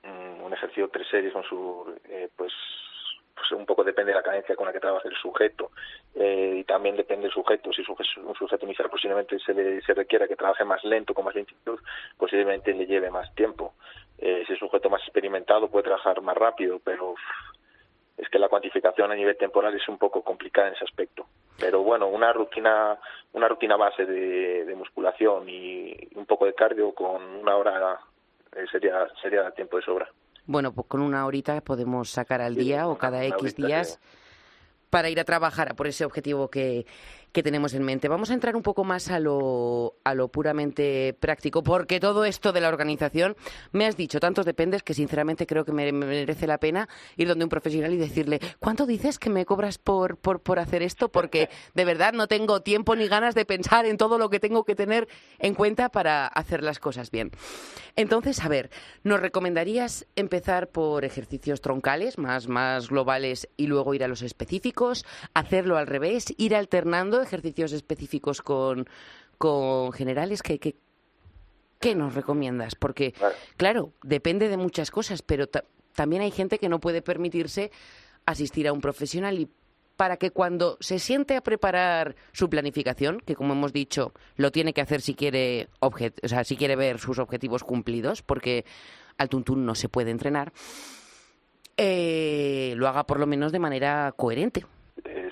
Mm, 0.04 0.42
un 0.42 0.52
ejercicio, 0.52 0.88
tres 0.88 1.08
series 1.10 1.32
con 1.32 1.42
su, 1.44 1.94
eh, 2.04 2.28
pues 2.36 2.52
pues 3.38 3.52
un 3.52 3.66
poco 3.66 3.84
depende 3.84 4.12
de 4.12 4.16
la 4.16 4.22
cadencia 4.22 4.56
con 4.56 4.66
la 4.66 4.72
que 4.72 4.80
trabaje 4.80 5.08
el 5.08 5.16
sujeto 5.16 5.70
eh, 6.14 6.56
y 6.58 6.64
también 6.64 6.96
depende 6.96 7.24
del 7.24 7.32
sujeto. 7.32 7.72
Si 7.72 7.82
un 8.20 8.34
sujeto 8.34 8.64
inicial 8.66 8.90
posiblemente 8.90 9.38
se, 9.38 9.54
le, 9.54 9.80
se 9.82 9.94
requiera 9.94 10.26
que 10.26 10.36
trabaje 10.36 10.64
más 10.64 10.82
lento, 10.84 11.14
con 11.14 11.24
más 11.24 11.34
lentitud, 11.34 11.78
posiblemente 12.16 12.74
le 12.74 12.86
lleve 12.86 13.10
más 13.10 13.32
tiempo. 13.34 13.74
Eh, 14.18 14.42
si 14.46 14.52
es 14.52 14.62
un 14.62 14.68
sujeto 14.68 14.90
más 14.90 15.02
experimentado 15.02 15.68
puede 15.68 15.84
trabajar 15.84 16.20
más 16.20 16.36
rápido, 16.36 16.80
pero 16.82 17.14
es 18.16 18.28
que 18.28 18.38
la 18.38 18.48
cuantificación 18.48 19.12
a 19.12 19.14
nivel 19.14 19.36
temporal 19.36 19.74
es 19.74 19.88
un 19.88 19.96
poco 19.96 20.22
complicada 20.22 20.68
en 20.68 20.74
ese 20.74 20.84
aspecto. 20.84 21.26
Pero 21.58 21.82
bueno, 21.82 22.08
una 22.08 22.32
rutina, 22.32 22.98
una 23.32 23.48
rutina 23.48 23.76
base 23.76 24.04
de, 24.04 24.64
de 24.64 24.74
musculación 24.74 25.48
y 25.48 25.96
un 26.16 26.26
poco 26.26 26.46
de 26.46 26.54
cardio 26.54 26.92
con 26.94 27.22
una 27.22 27.56
hora 27.56 28.00
eh, 28.56 28.66
sería, 28.70 29.06
sería 29.22 29.50
tiempo 29.52 29.76
de 29.76 29.82
sobra. 29.84 30.08
Bueno, 30.48 30.72
pues 30.72 30.86
con 30.86 31.02
una 31.02 31.26
horita 31.26 31.60
podemos 31.60 32.08
sacar 32.08 32.40
al 32.40 32.54
día 32.54 32.88
o 32.88 32.96
cada 32.96 33.22
X 33.22 33.54
días 33.54 34.00
para 34.88 35.10
ir 35.10 35.20
a 35.20 35.24
trabajar 35.24 35.76
por 35.76 35.86
ese 35.86 36.06
objetivo 36.06 36.48
que, 36.48 36.86
que 37.32 37.42
tenemos 37.42 37.74
en 37.74 37.82
mente. 37.82 38.08
Vamos 38.08 38.30
a 38.30 38.34
entrar 38.34 38.56
un 38.56 38.62
poco 38.62 38.84
más 38.84 39.10
a 39.10 39.20
lo, 39.20 39.96
a 40.04 40.14
lo 40.14 40.28
puramente 40.28 41.14
práctico, 41.18 41.62
porque 41.62 42.00
todo 42.00 42.24
esto 42.24 42.52
de 42.52 42.60
la 42.60 42.68
organización, 42.68 43.36
me 43.72 43.86
has 43.86 43.96
dicho 43.96 44.20
tantos 44.20 44.46
dependes 44.46 44.82
que 44.82 44.94
sinceramente 44.94 45.46
creo 45.46 45.64
que 45.64 45.72
me, 45.72 45.92
merece 45.92 46.46
la 46.46 46.58
pena 46.58 46.88
ir 47.16 47.28
donde 47.28 47.44
un 47.44 47.50
profesional 47.50 47.92
y 47.92 47.96
decirle, 47.96 48.40
¿cuánto 48.58 48.86
dices 48.86 49.18
que 49.18 49.30
me 49.30 49.44
cobras 49.44 49.78
por, 49.78 50.16
por, 50.16 50.40
por 50.40 50.58
hacer 50.58 50.82
esto? 50.82 51.10
Porque 51.10 51.48
de 51.74 51.84
verdad 51.84 52.12
no 52.12 52.26
tengo 52.26 52.60
tiempo 52.62 52.96
ni 52.96 53.08
ganas 53.08 53.34
de 53.34 53.44
pensar 53.44 53.86
en 53.86 53.96
todo 53.96 54.18
lo 54.18 54.30
que 54.30 54.40
tengo 54.40 54.64
que 54.64 54.74
tener 54.74 55.08
en 55.38 55.54
cuenta 55.54 55.88
para 55.88 56.26
hacer 56.26 56.62
las 56.62 56.78
cosas 56.78 57.10
bien. 57.10 57.30
Entonces, 57.96 58.40
a 58.44 58.48
ver, 58.48 58.70
¿nos 59.02 59.20
recomendarías 59.20 60.06
empezar 60.14 60.68
por 60.68 61.04
ejercicios 61.04 61.60
troncales, 61.60 62.16
más, 62.16 62.48
más 62.48 62.88
globales, 62.88 63.48
y 63.56 63.66
luego 63.66 63.94
ir 63.94 64.04
a 64.04 64.08
los 64.08 64.22
específicos? 64.22 65.04
¿Hacerlo 65.34 65.76
al 65.76 65.86
revés? 65.86 66.32
¿Ir 66.36 66.54
alternando 66.54 67.17
ejercicios 67.22 67.72
específicos 67.72 68.42
con, 68.42 68.88
con 69.36 69.92
generales? 69.92 70.42
¿Qué, 70.42 70.58
qué, 70.58 70.76
qué 71.80 71.94
nos 71.94 72.14
recomiendas? 72.14 72.74
Porque, 72.74 73.14
claro, 73.56 73.92
depende 74.02 74.48
de 74.48 74.56
muchas 74.56 74.90
cosas, 74.90 75.22
pero 75.22 75.46
también 75.94 76.22
hay 76.22 76.30
gente 76.30 76.58
que 76.58 76.68
no 76.68 76.80
puede 76.80 77.02
permitirse 77.02 77.70
asistir 78.26 78.68
a 78.68 78.72
un 78.72 78.80
profesional 78.80 79.38
y 79.38 79.48
para 79.96 80.16
que 80.16 80.30
cuando 80.30 80.76
se 80.78 81.00
siente 81.00 81.34
a 81.34 81.40
preparar 81.40 82.14
su 82.32 82.48
planificación, 82.48 83.18
que 83.18 83.34
como 83.34 83.54
hemos 83.54 83.72
dicho, 83.72 84.12
lo 84.36 84.52
tiene 84.52 84.72
que 84.72 84.80
hacer 84.80 85.00
si 85.00 85.14
quiere, 85.14 85.68
o 85.80 85.92
sea, 86.22 86.44
si 86.44 86.56
quiere 86.56 86.76
ver 86.76 87.00
sus 87.00 87.18
objetivos 87.18 87.64
cumplidos, 87.64 88.22
porque 88.22 88.64
al 89.16 89.28
tuntún 89.28 89.66
no 89.66 89.74
se 89.74 89.88
puede 89.88 90.12
entrenar, 90.12 90.52
eh, 91.76 92.74
lo 92.76 92.86
haga 92.86 93.06
por 93.06 93.18
lo 93.18 93.26
menos 93.26 93.50
de 93.50 93.58
manera 93.58 94.14
coherente 94.16 94.66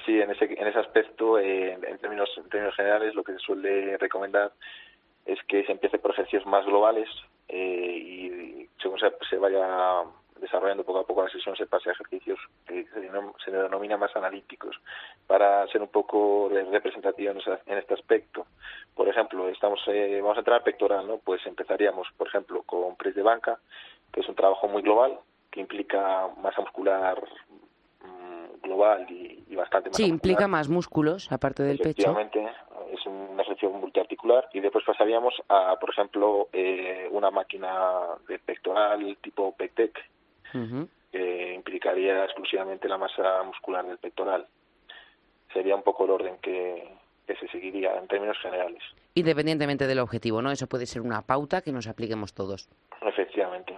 sí, 0.07 0.21
en 0.21 0.31
ese, 0.31 0.45
en 0.45 0.67
ese 0.67 0.79
aspecto, 0.79 1.39
eh, 1.39 1.73
en, 1.73 1.99
términos, 1.99 2.31
términos 2.51 2.75
generales, 2.77 3.15
lo 3.15 3.25
que 3.25 3.33
se 3.33 3.39
suele 3.41 3.99
recomendar 3.99 4.53
es 5.27 5.43
que 5.49 5.65
se 5.65 5.73
empiece 5.73 5.99
por 5.99 6.13
ejercicios 6.13 6.47
más 6.47 6.65
globales 6.65 7.09
eh, 7.49 7.99
y 7.99 8.69
según 8.81 8.99
se, 8.99 9.37
vaya 9.37 10.05
desarrollando 10.41 10.85
poco 10.85 11.01
a 11.01 11.07
poco 11.07 11.25
la 11.25 11.31
sesión 11.31 11.57
se 11.57 11.67
pase 11.67 11.89
a 11.89 11.93
ejercicios 11.93 12.39
que 12.67 12.85
se, 12.85 13.11
se 13.45 13.51
denominan 13.51 13.99
más 13.99 14.15
analíticos 14.15 14.77
para 15.27 15.67
ser 15.69 15.81
un 15.83 15.89
poco 15.89 16.51
representativos 16.51 17.45
en 17.67 17.79
este 17.79 17.95
aspecto. 17.95 18.47
Por 18.95 19.09
ejemplo, 19.09 19.49
estamos 19.49 19.81
eh, 19.89 20.21
vamos 20.23 20.37
a 20.37 20.41
entrar 20.41 20.63
pectoral, 20.63 21.07
¿no? 21.07 21.19
Pues 21.19 21.45
empezaríamos, 21.47 22.09
por 22.17 22.29
ejemplo, 22.29 22.63
con 22.63 22.97
press 22.97 23.15
de 23.15 23.23
banca, 23.23 23.59
que 24.13 24.21
es 24.21 24.29
un 24.29 24.35
trabajo 24.35 24.69
muy 24.69 24.83
global 24.83 25.19
que 25.51 25.61
implica 25.61 26.29
masa 26.43 26.61
muscular 26.61 27.19
global 28.63 29.07
y, 29.11 29.55
bastante 29.55 29.91
más. 29.91 29.97
Sí, 29.97 30.07
implica 30.07 30.49
más 30.49 30.69
músculos 30.69 31.31
aparte 31.33 31.63
del 31.63 31.79
pecho. 31.79 32.11
Efectivamente, 32.11 32.49
es 32.93 33.07
una 33.07 33.43
ejercicio 33.43 33.71
multiarticular 33.71 34.49
y 34.53 34.61
después 34.61 34.85
pasaríamos 34.85 35.35
a, 35.49 35.77
por 35.79 35.91
ejemplo, 35.91 36.49
eh, 36.53 37.09
una 37.11 37.31
máquina 37.31 37.73
de 38.29 38.39
pectoral 38.39 39.17
tipo 39.21 39.55
PECTEC, 39.57 39.99
que 41.13 41.55
implicaría 41.55 42.25
exclusivamente 42.25 42.89
la 42.89 42.99
masa 42.99 43.43
muscular 43.43 43.87
del 43.87 43.99
pectoral. 43.99 44.47
Sería 45.53 45.77
un 45.77 45.83
poco 45.83 46.05
el 46.05 46.11
orden 46.11 46.39
que, 46.41 46.89
que 47.27 47.37
se 47.37 47.49
seguiría 47.49 47.97
en 47.99 48.07
términos 48.09 48.39
generales. 48.41 48.83
Independientemente 49.15 49.87
del 49.87 49.99
objetivo, 49.99 50.43
¿no? 50.43 50.51
Eso 50.51 50.67
puede 50.67 50.87
ser 50.87 51.03
una 51.03 51.23
pauta 51.23 51.63
que 51.63 51.73
nos 51.73 51.89
apliquemos 51.89 52.35
todos. 52.35 52.69
Efectivamente. 53.03 53.77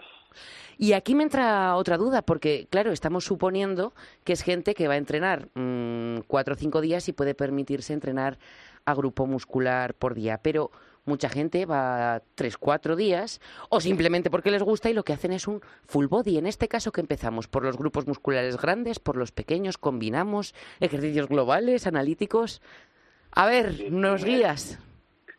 Y 0.77 0.93
aquí 0.93 1.15
me 1.15 1.25
entra 1.25 1.75
otra 1.75 1.97
duda, 1.97 2.23
porque 2.23 2.69
claro, 2.71 2.93
estamos 2.93 3.25
suponiendo 3.25 3.93
que 4.25 4.33
es 4.33 4.43
gente 4.43 4.75
que 4.75 4.87
va 4.87 4.95
a 4.95 4.99
entrenar 4.99 5.49
mmm, 5.55 6.19
cuatro 6.29 6.55
o 6.55 6.57
cinco 6.57 6.81
días 6.81 7.09
y 7.09 7.13
puede 7.13 7.35
permitirse 7.35 7.93
entrenar 7.93 8.39
a 8.85 8.95
grupo 8.95 9.27
muscular 9.27 9.95
por 9.95 10.15
día, 10.15 10.39
pero 10.43 10.71
mucha 11.05 11.29
gente 11.29 11.67
va 11.67 12.23
tres, 12.35 12.57
cuatro 12.57 12.95
días 12.95 13.41
o 13.71 13.81
simplemente 13.81 14.31
porque 14.31 14.51
les 14.51 14.63
gusta 14.63 14.89
y 14.89 14.93
lo 14.93 15.05
que 15.05 15.15
hacen 15.15 15.33
es 15.33 15.49
un 15.49 15.61
full 15.87 16.07
body. 16.07 16.39
En 16.39 16.47
este 16.47 16.69
caso 16.69 16.93
que 16.93 17.01
empezamos 17.01 17.49
por 17.49 17.65
los 17.65 17.77
grupos 17.77 18.07
musculares 18.07 18.57
grandes, 18.57 19.01
por 19.01 19.17
los 19.17 19.33
pequeños, 19.33 19.79
combinamos 19.79 20.55
ejercicios 20.81 21.29
globales, 21.29 21.87
analíticos. 21.87 22.63
A 23.33 23.47
ver, 23.47 23.91
nos 23.91 24.25
guías. 24.25 24.79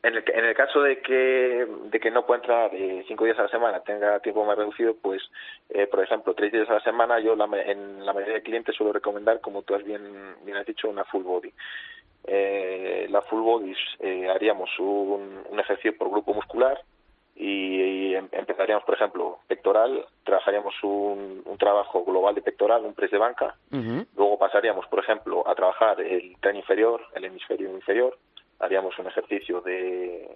En 0.01 0.15
el, 0.15 0.23
en 0.33 0.45
el 0.45 0.55
caso 0.55 0.81
de 0.81 1.01
que, 1.01 1.67
de 1.91 1.99
que 1.99 2.09
no 2.09 2.25
pueda 2.25 2.39
entrar 2.39 2.73
eh, 2.73 3.03
cinco 3.07 3.25
días 3.25 3.37
a 3.37 3.43
la 3.43 3.49
semana, 3.49 3.81
tenga 3.81 4.19
tiempo 4.21 4.45
más 4.45 4.57
reducido, 4.57 4.95
pues, 4.95 5.21
eh, 5.69 5.87
por 5.87 6.01
ejemplo, 6.01 6.33
tres 6.33 6.53
días 6.53 6.69
a 6.69 6.75
la 6.75 6.79
semana, 6.81 7.19
yo 7.19 7.35
la, 7.35 7.45
en 7.63 8.05
la 8.05 8.13
mayoría 8.13 8.35
de 8.35 8.43
clientes 8.43 8.75
suelo 8.75 8.93
recomendar, 8.93 9.41
como 9.41 9.63
tú 9.63 9.75
has 9.75 9.83
bien, 9.83 10.01
bien 10.45 10.55
has 10.55 10.65
dicho, 10.65 10.89
una 10.89 11.03
full 11.03 11.23
body. 11.23 11.51
Eh, 12.23 13.07
la 13.09 13.21
full 13.23 13.41
body 13.41 13.75
eh, 13.99 14.29
haríamos 14.29 14.69
un, 14.79 15.43
un, 15.49 15.59
ejercicio 15.59 15.97
por 15.97 16.09
grupo 16.09 16.33
muscular 16.33 16.79
y, 17.35 18.13
em, 18.13 18.29
empezaríamos, 18.31 18.85
por 18.85 18.95
ejemplo, 18.95 19.39
pectoral, 19.47 20.05
trabajaríamos 20.23 20.75
un, 20.81 21.41
un, 21.45 21.57
trabajo 21.57 22.05
global 22.05 22.35
de 22.35 22.41
pectoral, 22.41 22.85
un 22.85 22.93
press 22.93 23.11
de 23.11 23.17
banca, 23.17 23.55
luego 23.71 24.37
pasaríamos, 24.37 24.85
por 24.87 24.99
ejemplo, 24.99 25.45
a 25.45 25.55
trabajar 25.55 25.99
el 25.99 26.37
tren 26.39 26.55
inferior, 26.55 27.01
el 27.15 27.25
hemisferio 27.25 27.69
inferior, 27.69 28.17
haríamos 28.59 28.97
un 28.99 29.07
ejercicio 29.07 29.61
de, 29.61 30.29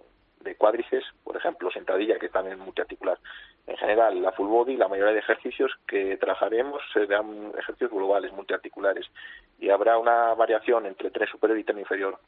de 0.43 0.55
cuádriceps, 0.55 1.05
por 1.23 1.35
ejemplo, 1.37 1.71
sentadilla, 1.71 2.19
que 2.19 2.29
también 2.29 2.59
es 2.59 2.63
multiarticular. 2.63 3.17
En 3.65 3.77
general, 3.77 4.21
la 4.21 4.31
full 4.33 4.47
body, 4.47 4.75
la 4.75 4.87
mayoría 4.87 5.13
de 5.13 5.19
ejercicios 5.19 5.71
que 5.87 6.17
trabajaremos 6.17 6.81
serán 6.93 7.51
ejercicios 7.57 7.91
globales, 7.91 8.31
multiarticulares, 8.33 9.05
y 9.59 9.69
habrá 9.69 9.97
una 9.97 10.33
variación 10.33 10.85
entre 10.85 11.11
tren 11.11 11.27
superior 11.27 11.57
y 11.57 11.63
tren 11.63 11.79
inferior. 11.79 12.19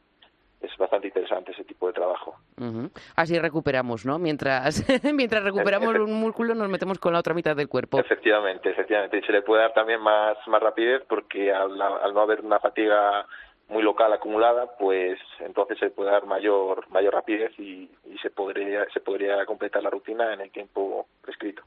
Es 0.62 0.76
bastante 0.78 1.08
interesante 1.08 1.52
ese 1.52 1.66
tipo 1.66 1.86
de 1.88 1.94
trabajo. 1.94 2.38
Así 3.16 3.38
recuperamos, 3.38 4.06
¿no? 4.06 4.18
Mientras, 4.18 4.84
mientras 5.14 5.44
recuperamos 5.44 5.94
un 5.96 6.14
músculo, 6.14 6.56
nos 6.56 6.70
metemos 6.70 6.98
con 6.98 7.14
la 7.14 7.20
otra 7.20 7.34
mitad 7.34 7.56
del 7.56 7.68
cuerpo. 7.68 8.00
Efectivamente, 8.00 8.70
efectivamente. 8.70 9.18
Y 9.18 9.22
se 9.22 9.34
le 9.34 9.42
puede 9.42 9.62
dar 9.62 9.74
también 9.74 10.02
más, 10.02 10.38
más 10.48 10.64
rapidez 10.64 11.04
porque 11.08 11.54
al, 11.54 11.80
al 11.80 12.14
no 12.14 12.22
haber 12.22 12.42
una 12.42 12.60
fatiga 12.60 13.28
muy 13.68 13.84
local 13.84 14.14
acumulada, 14.14 14.78
pues 14.78 15.20
entonces 15.40 15.78
se 15.80 15.90
puede 15.90 16.12
dar 16.12 16.26
mayor 16.26 16.90
mayor 16.90 17.14
rapidez 17.14 17.52
y, 17.60 17.90
se 18.22 18.30
podría 18.30 18.86
se 18.92 19.02
podría 19.02 19.46
completar 19.46 19.84
la 19.84 19.90
rutina 19.90 20.34
en 20.34 20.42
el 20.42 20.50
tiempo 20.50 21.06
prescrito. 21.22 21.62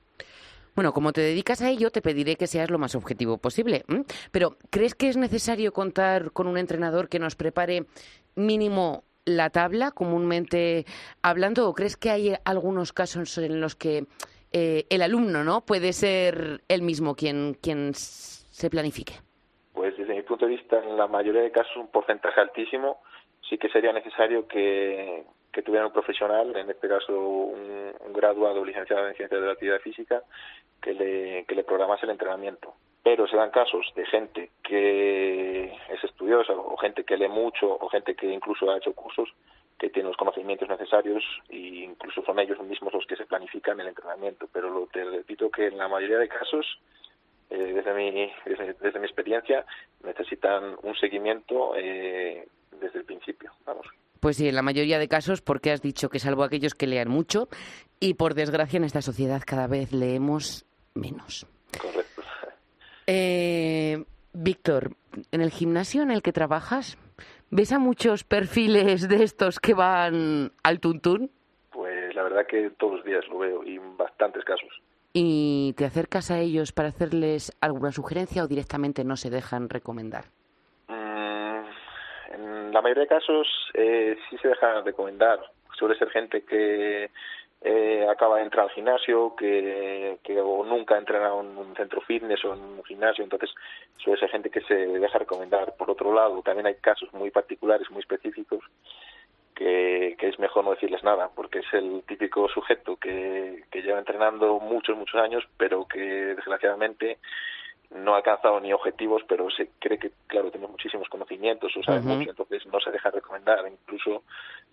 Bueno, 0.75 0.93
como 0.93 1.13
te 1.13 1.21
dedicas 1.21 1.61
a 1.61 1.71
ello, 1.71 1.91
te 1.91 2.03
pediré 2.03 2.37
que 2.37 2.47
seas 2.47 2.71
lo 2.71 2.79
más 2.79 2.95
objetivo 2.95 3.39
posible. 3.39 3.85
Pero, 4.31 4.57
¿crees 4.71 4.95
que 4.95 5.09
es 5.09 5.17
necesario 5.17 5.73
contar 5.73 6.31
con 6.31 6.47
un 6.47 6.57
entrenador 6.57 7.09
que 7.09 7.19
nos 7.19 7.35
prepare 7.35 7.87
mínimo 8.37 9.03
la 9.25 9.51
tabla, 9.51 9.91
comúnmente 9.91 10.87
hablando, 11.21 11.69
o 11.69 11.75
crees 11.75 11.97
que 11.97 12.11
hay 12.11 12.35
algunos 12.45 12.93
casos 12.93 13.37
en 13.39 13.61
los 13.61 13.75
que 13.75 14.07
eh, 14.53 14.87
el 14.89 15.03
alumno 15.03 15.45
no 15.45 15.67
puede 15.67 15.93
ser 15.93 16.63
el 16.69 16.83
mismo 16.83 17.15
quien, 17.15 17.57
quien 17.61 17.93
se 17.95 18.71
planifique? 18.71 19.15
Punto 20.29 20.47
de 20.47 20.53
vista, 20.53 20.79
en 20.79 20.97
la 20.97 21.07
mayoría 21.07 21.43
de 21.43 21.51
casos, 21.51 21.77
un 21.77 21.89
porcentaje 21.89 22.41
altísimo, 22.41 23.01
sí 23.49 23.59
que 23.59 23.69
sería 23.69 23.93
necesario 23.93 24.47
que, 24.47 25.25
tuviera 25.65 25.87
un 25.87 25.93
profesional, 25.93 26.55
en 26.57 26.71
este 26.71 26.87
caso 26.87 27.19
un, 27.19 27.93
un 27.99 28.13
graduado 28.13 28.65
licenciado 28.65 29.09
en 29.09 29.15
ciencias 29.17 29.41
de 29.41 29.47
la 29.47 29.55
actividad 29.55 29.81
física, 29.81 30.23
que 30.81 30.95
le, 30.95 31.45
que 31.47 31.55
le 31.57 31.65
programase 31.65 32.07
el 32.07 32.13
entrenamiento. 32.13 32.75
Pero 33.03 33.27
se 33.27 33.37
dan 33.37 33.51
casos 33.51 33.93
de 33.97 34.07
gente 34.07 34.51
que 34.63 35.65
es 35.65 36.05
estudiosa 36.05 36.53
o 36.53 36.77
gente 36.77 37.03
que 37.03 37.17
lee 37.17 37.29
mucho 37.29 37.71
o 37.71 37.89
gente 37.89 38.15
que 38.15 38.27
incluso 38.27 38.71
ha 38.71 38.77
hecho 38.77 38.93
cursos 38.93 39.29
que 39.79 39.91
tiene 39.91 40.09
los 40.09 40.17
conocimientos 40.17 40.69
necesarios 40.69 41.25
e 41.49 41.57
incluso 41.57 42.23
son 42.23 42.39
ellos 42.39 42.61
mismos 42.61 42.93
los 42.93 43.07
que 43.07 43.17
se 43.17 43.27
planifican 43.27 43.81
el 43.81 43.89
entrenamiento. 43.89 44.49
Pero 44.53 44.71
lo, 44.71 44.87
te 44.87 45.05
repito 45.05 45.51
que 45.51 45.69
en 45.69 45.79
la 45.79 45.89
mayoría 45.89 46.19
de 46.19 46.29
casos 46.29 46.67
eh, 47.51 47.73
desde, 47.75 47.95
mi, 47.95 48.31
desde, 48.81 48.99
mi 48.99 49.07
experiencia, 49.07 49.65
necesitan 50.05 50.77
un 50.83 50.95
seguimiento 50.97 51.75
eh, 51.77 52.47
desde 52.81 52.99
el 52.99 53.05
principio. 53.05 53.53
Vamos. 53.65 53.87
Pues 54.21 54.37
sí, 54.37 54.49
en 54.49 54.55
la 54.55 54.63
mayoría 54.63 54.99
de 54.99 55.09
casos, 55.09 55.41
porque 55.41 55.71
has 55.71 55.81
dicho 55.81 56.09
que 56.09 56.19
salvo 56.19 56.43
aquellos 56.43 56.75
que 56.75 56.87
lean 56.87 57.09
mucho, 57.09 57.49
y 58.01 58.15
por 58.15 58.35
desgracia 58.35 58.77
en 58.77 58.85
esta 58.85 59.03
sociedad 59.03 59.43
cada 59.47 59.67
vez 59.67 59.93
leemos 59.93 60.67
menos. 60.95 61.47
Correcto. 61.81 62.23
Eh, 63.07 64.05
Víctor, 64.33 64.93
en 65.33 65.41
el 65.41 65.51
gimnasio 65.51 66.03
en 66.03 66.11
el 66.11 66.21
que 66.21 66.33
trabajas, 66.33 66.99
¿ves 67.51 67.73
a 67.73 67.79
muchos 67.79 68.25
perfiles 68.25 69.09
de 69.09 69.23
estos 69.23 69.59
que 69.59 69.73
van 69.75 70.53
al 70.63 70.81
tuntún? 70.81 71.31
Pues 71.73 72.15
la 72.15 72.23
verdad 72.23 72.47
que 72.47 72.71
todos 72.71 72.97
los 72.97 73.05
días 73.05 73.27
lo 73.29 73.39
veo 73.39 73.65
y 73.65 73.77
en 73.77 73.97
bastantes 73.97 74.45
casos. 74.45 74.83
¿Y 75.21 75.73
te 75.73 75.85
acercas 75.85 76.31
a 76.31 76.39
ellos 76.39 76.71
para 76.71 76.91
hacerles 76.91 77.51
alguna 77.61 77.91
sugerencia 77.91 78.45
o 78.45 78.47
directamente 78.47 79.03
no 79.03 79.17
se 79.17 79.31
dejan 79.31 79.69
recomendar? 79.69 80.27
Mm, 80.87 81.65
en 82.35 82.73
la 82.73 82.81
mayoría 82.81 83.03
de 83.03 83.09
casos 83.09 83.49
eh, 83.75 84.17
sí 84.31 84.39
se 84.39 84.47
dejan 84.47 84.85
recomendar. 84.85 85.41
Suele 85.77 85.99
ser 85.99 86.09
gente 86.11 86.45
que 86.45 87.11
eh, 87.63 88.07
acaba 88.09 88.37
de 88.37 88.45
entrar 88.45 88.67
al 88.67 88.71
gimnasio, 88.71 89.35
que, 89.37 90.17
o 90.41 90.65
nunca 90.65 90.95
ha 90.95 90.99
entrenado 90.99 91.41
en 91.41 91.59
un 91.59 91.75
centro 91.75 92.01
fitness 92.03 92.45
o 92.45 92.55
en 92.55 92.61
un 92.61 92.85
gimnasio, 92.85 93.25
entonces 93.25 93.51
suele 93.97 94.21
ser 94.21 94.31
gente 94.31 94.51
que 94.51 94.61
se 94.61 94.75
deja 94.77 95.19
recomendar. 95.19 95.75
Por 95.77 95.91
otro 95.91 96.15
lado, 96.15 96.43
también 96.43 96.67
hay 96.67 96.77
casos 96.77 97.13
muy 97.13 97.33
particulares, 97.33 97.91
muy 97.91 98.03
específicos, 98.03 98.61
que, 99.59 100.15
que 100.19 100.29
es 100.29 100.39
mejor 100.39 100.65
no 100.65 100.71
decirles 100.71 101.03
nada, 101.03 101.31
porque 101.35 101.59
es 101.59 101.67
el 101.73 102.05
típico 102.07 102.49
sujeto 102.49 102.97
que, 102.97 103.65
que 103.73 103.83
lleva 103.83 103.99
entrenando 103.99 104.61
muchos, 104.61 104.97
muchos 104.97 105.21
años, 105.21 105.43
pero 105.57 105.85
que 105.89 105.99
desgraciadamente 105.99 107.19
no 107.91 108.15
ha 108.15 108.19
alcanzado 108.19 108.61
ni 108.61 108.73
objetivos, 108.73 109.23
pero 109.29 109.51
se 109.51 109.71
cree 109.81 109.99
que, 109.99 110.13
claro, 110.29 110.53
tiene 110.53 110.69
muchísimos 110.69 111.09
conocimientos, 111.09 111.77
o 111.77 111.83
sabe 111.83 111.99
Ujú. 112.01 112.09
mucho, 112.09 112.31
entonces 112.31 112.65
no 112.67 112.79
se 112.79 112.93
deja 112.93 113.11
recomendar, 113.11 113.65
incluso 113.67 114.23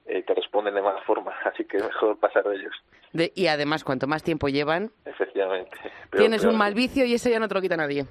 eh, 0.05 0.21
te 0.21 0.33
responden 0.35 0.75
de 0.75 0.81
mala 0.83 1.01
forma, 1.01 1.31
así 1.45 1.65
que 1.65 1.79
mejor 1.79 2.19
pasar 2.19 2.43
de 2.43 2.57
ellos, 2.57 2.75
De- 3.11 3.31
y 3.35 3.47
además, 3.47 3.83
cuanto 3.83 4.05
más 4.05 4.21
tiempo 4.21 4.49
llevan, 4.49 4.91
efectivamente. 5.05 5.75
Tienes 6.11 6.45
un 6.45 6.57
mal 6.57 6.75
vicio 6.75 7.05
y 7.05 7.13
ese 7.15 7.31
ya 7.31 7.39
no 7.39 7.47
te 7.47 7.55
lo 7.55 7.61
quita 7.61 7.75
nadie. 7.77 8.05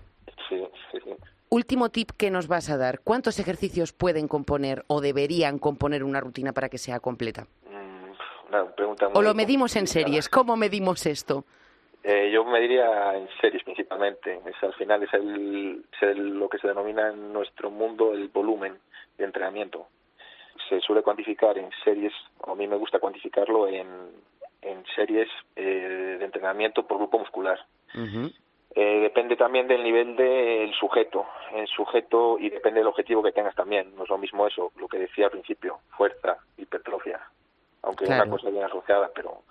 Sí, 0.49 0.67
sí, 0.91 0.99
sí. 1.05 1.15
Último 1.55 1.89
tip 1.89 2.11
que 2.19 2.33
nos 2.33 2.49
vas 2.49 2.69
a 2.69 2.77
dar. 2.77 2.99
¿Cuántos 3.05 3.39
ejercicios 3.39 3.93
pueden 3.93 4.27
componer 4.27 4.83
o 4.89 5.01
deberían 5.01 5.61
componer 5.61 6.03
una 6.03 6.19
rutina 6.19 6.53
para 6.53 6.69
que 6.69 6.79
sea 6.79 6.99
completa? 6.99 7.47
Mm, 7.71 8.49
una 8.49 8.75
pregunta 8.75 9.07
¿O 9.15 9.23
lo 9.23 9.35
medimos 9.35 9.77
en 9.77 9.87
series? 9.87 10.29
¿Cómo 10.29 10.57
medimos 10.57 11.07
esto? 11.07 11.45
Eh, 12.03 12.29
yo 12.35 12.45
me 12.45 12.59
diría 12.59 13.15
en 13.17 13.29
series 13.41 13.63
principalmente. 13.63 14.41
Es, 14.45 14.57
al 14.65 14.75
final 14.75 15.05
es, 15.05 15.15
el, 15.15 15.85
es 15.93 16.03
el- 16.03 16.31
lo 16.41 16.49
que 16.49 16.59
se 16.59 16.67
denomina 16.67 17.11
en 17.11 17.33
nuestro 17.33 17.71
mundo 17.71 18.13
el 18.15 18.27
volumen 18.31 18.77
de 19.17 19.25
entrenamiento. 19.25 19.87
Se 20.69 20.81
suele 20.81 21.03
cuantificar 21.03 21.57
en 21.57 21.71
series, 21.85 22.13
o 22.41 22.51
a 22.51 22.55
mí 22.57 22.67
me 22.67 22.75
gusta 22.75 22.99
cuantificarlo 22.99 23.69
en, 23.69 23.87
en 24.61 24.85
series 24.97 25.29
eh, 25.55 26.17
de 26.19 26.25
entrenamiento 26.25 26.85
por 26.85 26.97
grupo 26.99 27.21
muscular. 27.21 27.65
Ujú. 27.95 28.33
Eh, 28.77 29.01
depende 29.01 29.37
también 29.37 29.69
del 29.69 29.85
nivel 29.85 30.17
del 30.17 30.73
sujeto, 30.75 31.27
el 31.55 31.69
sujeto 31.69 32.39
y 32.41 32.51
depende 32.51 32.81
del 32.81 32.89
objetivo 32.89 33.23
que 33.23 33.31
tengas 33.31 33.55
también. 33.55 33.95
No 33.97 34.03
es 34.03 34.09
lo 34.09 34.19
mismo 34.19 34.47
eso, 34.47 34.73
lo 34.77 34.89
que 34.89 34.99
decía 34.99 35.27
al 35.27 35.31
principio, 35.31 35.79
fuerza, 35.97 36.39
hipertrofia, 36.57 37.21
aunque 37.83 38.05
Claro. 38.05 38.25
una 38.25 38.31
cosa 38.33 38.51
bien 38.51 38.65
asociada, 38.65 39.11
pero 39.15 39.43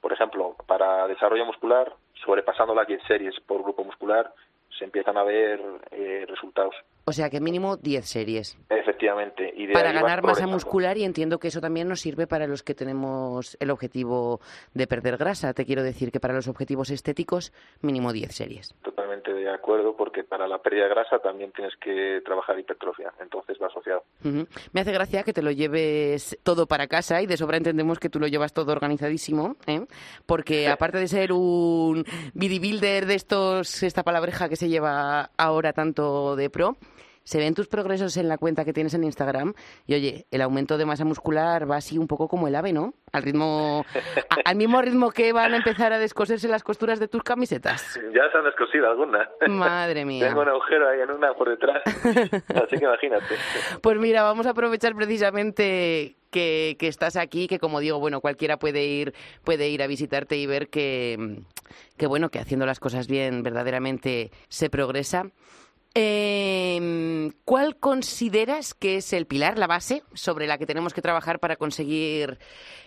por 0.00 0.12
ejemplo, 0.12 0.56
para 0.66 1.06
desarrollo 1.06 1.46
muscular, 1.46 1.92
sobrepasando 2.14 2.74
las 2.74 2.88
10 2.88 3.02
series 3.04 3.38
por 3.46 3.62
grupo 3.62 3.84
muscular, 3.84 4.32
se 4.78 4.84
empiezan 4.84 5.16
a 5.16 5.24
ver 5.24 5.60
eh, 5.90 6.24
resultados. 6.28 6.74
O 7.04 7.12
sea 7.12 7.30
que 7.30 7.40
mínimo 7.40 7.76
10 7.76 8.04
series. 8.04 8.58
Efectivamente. 8.70 9.52
Y 9.56 9.66
de 9.66 9.72
Para 9.72 9.92
ganar 9.92 10.22
masa 10.22 10.46
muscular 10.46 10.96
y 10.96 11.04
entiendo 11.04 11.38
que 11.38 11.48
eso 11.48 11.60
también 11.60 11.88
nos 11.88 12.00
sirve 12.00 12.26
para 12.26 12.46
los 12.46 12.62
que 12.62 12.74
tenemos 12.74 13.56
el 13.60 13.70
objetivo 13.70 14.40
de 14.74 14.86
perder 14.86 15.16
grasa. 15.16 15.52
Te 15.52 15.64
quiero 15.64 15.82
decir 15.82 16.12
que 16.12 16.20
para 16.20 16.34
los 16.34 16.46
objetivos 16.48 16.90
estéticos, 16.90 17.52
mínimo 17.80 18.12
10 18.12 18.32
series. 18.32 18.74
De 19.20 19.50
acuerdo, 19.50 19.94
porque 19.94 20.24
para 20.24 20.48
la 20.48 20.58
pérdida 20.58 20.84
de 20.84 20.90
grasa 20.90 21.18
también 21.18 21.52
tienes 21.52 21.76
que 21.76 22.22
trabajar 22.24 22.58
hipertrofia, 22.58 23.12
entonces 23.20 23.58
va 23.60 23.66
asociado. 23.66 24.04
Me 24.72 24.80
hace 24.80 24.92
gracia 24.92 25.22
que 25.22 25.32
te 25.32 25.42
lo 25.42 25.50
lleves 25.50 26.38
todo 26.42 26.66
para 26.66 26.86
casa 26.86 27.20
y 27.20 27.26
de 27.26 27.36
sobra 27.36 27.58
entendemos 27.58 27.98
que 27.98 28.08
tú 28.08 28.18
lo 28.18 28.26
llevas 28.26 28.54
todo 28.54 28.72
organizadísimo, 28.72 29.56
¿eh? 29.66 29.84
porque 30.24 30.68
aparte 30.68 30.98
de 30.98 31.08
ser 31.08 31.32
un 31.32 32.04
bodybuilder 32.34 33.06
de 33.06 33.14
estos, 33.14 33.82
esta 33.82 34.02
palabreja 34.02 34.48
que 34.48 34.56
se 34.56 34.68
lleva 34.68 35.30
ahora 35.36 35.72
tanto 35.72 36.34
de 36.34 36.48
pro, 36.48 36.76
se 37.24 37.38
ven 37.38 37.54
tus 37.54 37.68
progresos 37.68 38.16
en 38.16 38.28
la 38.28 38.38
cuenta 38.38 38.64
que 38.64 38.72
tienes 38.72 38.94
en 38.94 39.04
Instagram 39.04 39.54
y 39.86 39.94
oye, 39.94 40.26
el 40.30 40.42
aumento 40.42 40.76
de 40.78 40.84
masa 40.86 41.04
muscular 41.04 41.70
va 41.70 41.76
así 41.76 41.98
un 41.98 42.06
poco 42.08 42.28
como 42.28 42.48
el 42.48 42.54
ave, 42.54 42.72
¿no? 42.72 42.94
Al 43.12 43.22
ritmo, 43.22 43.84
a- 44.30 44.36
al 44.50 44.56
mismo 44.56 44.80
ritmo 44.82 45.10
que 45.10 45.32
van 45.32 45.54
a 45.54 45.56
empezar 45.58 45.92
a 45.92 45.98
descoserse 45.98 46.48
las 46.48 46.62
costuras 46.62 46.98
de 46.98 47.08
tus 47.08 47.22
camisetas. 47.22 47.98
Ya 48.14 48.30
se 48.30 48.38
han 48.38 48.44
descosido 48.44 48.88
algunas. 48.90 49.28
Madre 49.48 50.04
mía. 50.04 50.28
Tengo 50.28 50.42
un 50.42 50.48
agujero 50.48 50.88
ahí 50.88 51.00
en 51.00 51.10
una 51.10 51.34
por 51.34 51.48
detrás, 51.48 51.82
así 51.84 52.76
que 52.78 52.84
imagínate. 52.84 53.34
Pues 53.82 53.98
mira, 53.98 54.22
vamos 54.22 54.46
a 54.46 54.50
aprovechar 54.50 54.94
precisamente 54.94 56.16
que, 56.30 56.76
que 56.78 56.88
estás 56.88 57.16
aquí, 57.16 57.46
que 57.46 57.58
como 57.58 57.80
digo, 57.80 57.98
bueno, 58.00 58.20
cualquiera 58.20 58.58
puede 58.58 58.84
ir, 58.84 59.14
puede 59.44 59.68
ir 59.68 59.82
a 59.82 59.86
visitarte 59.86 60.36
y 60.36 60.46
ver 60.46 60.68
que, 60.68 61.40
que 61.96 62.06
bueno, 62.06 62.30
que 62.30 62.38
haciendo 62.38 62.66
las 62.66 62.80
cosas 62.80 63.06
bien 63.08 63.42
verdaderamente 63.42 64.30
se 64.48 64.70
progresa. 64.70 65.26
Eh, 65.94 67.30
¿Cuál 67.44 67.76
consideras 67.76 68.74
que 68.74 68.96
es 68.96 69.12
el 69.12 69.26
pilar, 69.26 69.58
la 69.58 69.66
base 69.66 70.02
sobre 70.14 70.46
la 70.46 70.58
que 70.58 70.66
tenemos 70.66 70.94
que 70.94 71.02
trabajar 71.02 71.38
para 71.38 71.56
conseguir 71.56 72.38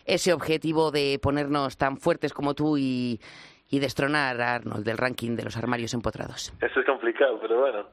ese 0.06 0.34
objetivo 0.34 0.92
de 0.92 1.20
ponernos 1.22 1.78
tan 1.78 1.98
fuertes 1.98 2.34
como 2.34 2.54
tú 2.54 2.78
y, 2.78 3.20
y 3.70 3.80
destronar 3.80 4.42
a 4.42 4.56
Arnold 4.56 4.86
del 4.86 4.98
ranking 4.98 5.36
de 5.36 5.44
los 5.44 5.58
armarios 5.58 5.94
empotrados? 5.94 6.54
Eso 6.62 6.80
es 6.80 6.86
complicado, 6.86 7.40
pero 7.40 7.60
bueno. 7.60 7.88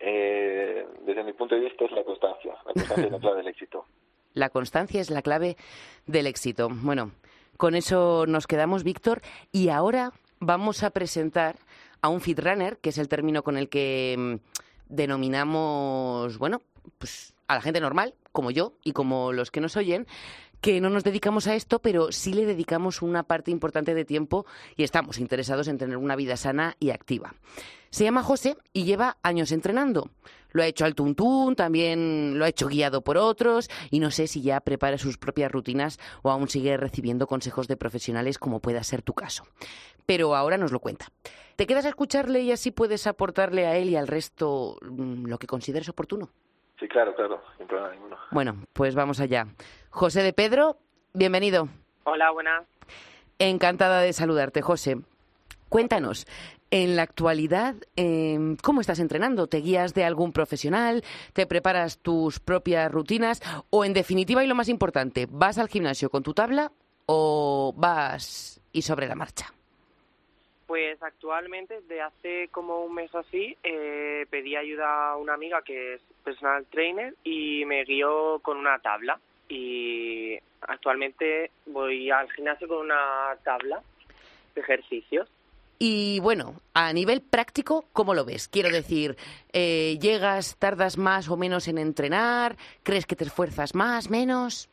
Eh, 0.00 0.86
desde 1.06 1.22
mi 1.22 1.32
punto 1.32 1.54
de 1.54 1.60
vista 1.60 1.84
es 1.84 1.92
la 1.92 2.02
constancia. 2.02 2.54
La 2.64 2.72
constancia 2.72 3.04
es 3.04 3.12
la 3.12 3.18
clave 3.18 3.36
del 3.36 3.48
éxito. 3.48 3.86
La 4.34 4.48
constancia 4.48 5.00
es 5.02 5.10
la 5.10 5.20
clave 5.20 5.56
del 6.06 6.26
éxito. 6.26 6.70
Bueno, 6.70 7.10
con 7.58 7.74
eso 7.74 8.24
nos 8.26 8.46
quedamos, 8.46 8.82
Víctor, 8.82 9.20
y 9.52 9.68
ahora 9.68 10.12
vamos 10.40 10.82
a 10.84 10.90
presentar 10.90 11.56
a 12.02 12.08
un 12.08 12.20
fitrunner, 12.20 12.78
que 12.78 12.90
es 12.90 12.98
el 12.98 13.08
término 13.08 13.42
con 13.42 13.56
el 13.56 13.68
que 13.68 14.16
mm, 14.18 14.94
denominamos, 14.94 16.36
bueno, 16.36 16.62
pues 16.98 17.34
a 17.48 17.54
la 17.54 17.62
gente 17.62 17.80
normal, 17.80 18.14
como 18.32 18.50
yo 18.50 18.74
y 18.84 18.92
como 18.92 19.32
los 19.32 19.50
que 19.50 19.60
nos 19.60 19.76
oyen, 19.76 20.06
que 20.62 20.80
no 20.80 20.88
nos 20.88 21.02
dedicamos 21.02 21.48
a 21.48 21.56
esto, 21.56 21.80
pero 21.80 22.12
sí 22.12 22.32
le 22.32 22.46
dedicamos 22.46 23.02
una 23.02 23.24
parte 23.24 23.50
importante 23.50 23.94
de 23.94 24.04
tiempo 24.04 24.46
y 24.76 24.84
estamos 24.84 25.18
interesados 25.18 25.66
en 25.66 25.76
tener 25.76 25.96
una 25.96 26.14
vida 26.14 26.36
sana 26.36 26.76
y 26.78 26.90
activa. 26.90 27.34
Se 27.90 28.04
llama 28.04 28.22
José 28.22 28.56
y 28.72 28.84
lleva 28.84 29.18
años 29.24 29.50
entrenando. 29.50 30.08
Lo 30.52 30.62
ha 30.62 30.66
hecho 30.66 30.84
al 30.84 30.94
tuntún, 30.94 31.56
también 31.56 32.38
lo 32.38 32.44
ha 32.44 32.48
hecho 32.48 32.68
guiado 32.68 33.02
por 33.02 33.18
otros 33.18 33.68
y 33.90 33.98
no 33.98 34.12
sé 34.12 34.28
si 34.28 34.40
ya 34.40 34.60
prepara 34.60 34.98
sus 34.98 35.18
propias 35.18 35.50
rutinas 35.50 35.98
o 36.22 36.30
aún 36.30 36.48
sigue 36.48 36.76
recibiendo 36.76 37.26
consejos 37.26 37.66
de 37.66 37.76
profesionales 37.76 38.38
como 38.38 38.60
pueda 38.60 38.84
ser 38.84 39.02
tu 39.02 39.14
caso. 39.14 39.44
Pero 40.06 40.36
ahora 40.36 40.58
nos 40.58 40.70
lo 40.70 40.78
cuenta. 40.78 41.08
¿Te 41.56 41.66
quedas 41.66 41.86
a 41.86 41.88
escucarle 41.88 42.40
y 42.42 42.52
así 42.52 42.70
puedes 42.70 43.08
aportarle 43.08 43.66
a 43.66 43.76
él 43.76 43.90
y 43.90 43.96
al 43.96 44.06
resto 44.06 44.78
mm, 44.82 45.26
lo 45.26 45.38
que 45.38 45.48
consideres 45.48 45.88
oportuno? 45.88 46.30
Claro, 46.92 47.14
claro, 47.14 47.42
sin 47.56 47.66
problema 47.66 47.94
ninguno. 47.94 48.16
Bueno, 48.30 48.56
pues 48.74 48.94
vamos 48.94 49.18
allá. 49.18 49.46
José 49.88 50.22
de 50.22 50.34
Pedro, 50.34 50.76
bienvenido. 51.14 51.68
Hola, 52.04 52.30
buenas. 52.30 52.64
Encantada 53.38 54.02
de 54.02 54.12
saludarte, 54.12 54.60
José. 54.60 54.98
Cuéntanos, 55.70 56.26
en 56.70 56.96
la 56.96 57.02
actualidad, 57.02 57.76
eh, 57.96 58.56
¿cómo 58.62 58.82
estás 58.82 58.98
entrenando? 58.98 59.46
¿Te 59.46 59.58
guías 59.58 59.94
de 59.94 60.04
algún 60.04 60.32
profesional? 60.32 61.02
¿Te 61.32 61.46
preparas 61.46 61.98
tus 61.98 62.40
propias 62.40 62.92
rutinas? 62.92 63.40
O, 63.70 63.86
en 63.86 63.94
definitiva, 63.94 64.44
y 64.44 64.46
lo 64.46 64.54
más 64.54 64.68
importante, 64.68 65.26
¿vas 65.30 65.56
al 65.56 65.68
gimnasio 65.68 66.10
con 66.10 66.22
tu 66.22 66.34
tabla 66.34 66.72
o 67.06 67.72
vas 67.74 68.60
y 68.70 68.82
sobre 68.82 69.08
la 69.08 69.14
marcha? 69.14 69.46
Pues 70.72 71.02
actualmente, 71.02 71.82
desde 71.82 72.00
hace 72.00 72.48
como 72.48 72.82
un 72.82 72.94
mes 72.94 73.14
o 73.14 73.18
así, 73.18 73.58
eh, 73.62 74.24
pedí 74.30 74.56
ayuda 74.56 75.10
a 75.10 75.16
una 75.18 75.34
amiga 75.34 75.60
que 75.60 75.96
es 75.96 76.00
personal 76.24 76.64
trainer 76.70 77.14
y 77.24 77.66
me 77.66 77.84
guió 77.84 78.38
con 78.38 78.56
una 78.56 78.78
tabla. 78.78 79.20
Y 79.50 80.38
actualmente 80.62 81.50
voy 81.66 82.10
al 82.10 82.32
gimnasio 82.32 82.68
con 82.68 82.78
una 82.78 83.36
tabla 83.44 83.82
de 84.54 84.62
ejercicios. 84.62 85.28
Y 85.78 86.20
bueno, 86.20 86.54
a 86.72 86.90
nivel 86.94 87.20
práctico, 87.20 87.84
¿cómo 87.92 88.14
lo 88.14 88.24
ves? 88.24 88.48
Quiero 88.48 88.70
decir, 88.70 89.18
eh, 89.52 89.98
¿llegas, 90.00 90.56
tardas 90.56 90.96
más 90.96 91.28
o 91.28 91.36
menos 91.36 91.68
en 91.68 91.76
entrenar? 91.76 92.56
¿Crees 92.82 93.04
que 93.04 93.14
te 93.14 93.24
esfuerzas 93.24 93.74
más, 93.74 94.08
menos? 94.08 94.70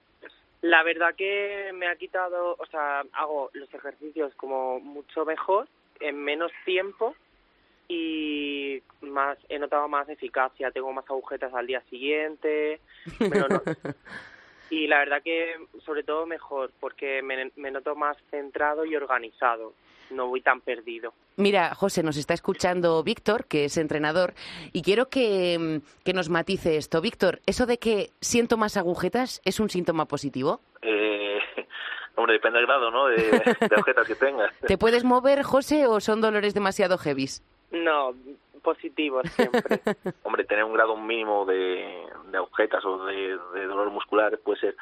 La 0.62 0.82
verdad 0.84 1.14
que 1.18 1.72
me 1.74 1.88
ha 1.88 1.96
quitado, 1.98 2.56
o 2.58 2.66
sea, 2.68 3.04
hago 3.12 3.50
los 3.52 3.74
ejercicios 3.74 4.34
como 4.36 4.80
mucho 4.80 5.26
mejor, 5.26 5.68
en 6.00 6.24
menos 6.24 6.52
tiempo 6.66 7.16
y 7.88 8.82
más 9.02 9.38
he 9.50 9.58
notado 9.60 9.88
más 9.88 10.08
eficacia, 10.10 10.72
tengo 10.72 10.94
más 10.94 11.06
agujetas 11.10 11.54
al 11.54 11.68
día 11.68 11.82
siguiente, 11.90 12.80
menos 13.20 13.50
no- 13.50 13.62
y 14.70 14.86
la 14.88 15.00
verdad 15.00 15.22
que 15.24 15.56
sobre 15.86 16.04
todo 16.04 16.26
mejor 16.28 16.72
porque 16.80 17.22
me, 17.24 17.52
me 17.56 17.72
noto 17.72 17.96
más 17.96 18.18
centrado 18.30 18.86
y 18.86 18.96
organizado. 18.96 19.74
no 20.12 20.28
voy 20.28 20.42
tan 20.42 20.62
perdido. 20.62 21.14
Mira, 21.38 21.74
José, 21.74 22.04
nos 22.04 22.18
está 22.18 22.34
escuchando 22.34 23.02
Víctor, 23.04 23.46
que 23.46 23.66
es 23.66 23.78
entrenador, 23.78 24.34
y 24.74 24.82
quiero 24.82 25.08
que, 25.10 25.58
mm, 25.58 26.04
que 26.04 26.14
nos 26.14 26.30
matice 26.30 26.78
esto. 26.78 27.00
Víctor, 27.02 27.40
¿eso 27.46 27.66
de 27.66 27.78
que 27.80 28.10
siento 28.20 28.58
más 28.58 28.76
agujetas 28.78 29.40
es 29.46 29.60
un 29.60 29.70
síntoma 29.70 30.06
positivo? 30.06 30.62
Hombre, 32.16 32.34
depende 32.34 32.60
del 32.60 32.68
grado, 32.68 32.92
¿no? 32.92 33.08
De, 33.08 33.16
de 33.18 33.76
agujetas 33.76 34.08
que 34.08 34.16
tengas. 34.16 34.54
¿Te 34.60 34.78
puedes 34.78 35.04
mover, 35.04 35.44
José, 35.44 35.88
o 35.88 36.00
son 36.00 36.22
dolores 36.22 36.54
demasiado 36.54 36.98
heavies? 36.98 37.44
No, 37.72 38.14
positivo 38.62 39.22
siempre. 39.24 39.80
Hombre, 40.24 40.44
tener 40.44 40.64
un 40.64 40.74
grado 40.74 40.96
mínimo 40.98 41.46
de, 41.46 42.06
de 42.32 42.38
agujetas 42.38 42.84
o 42.86 43.06
de, 43.06 43.38
de 43.54 43.66
dolor 43.66 43.90
muscular 43.90 44.38
puede 44.40 44.60
ser 44.60 44.76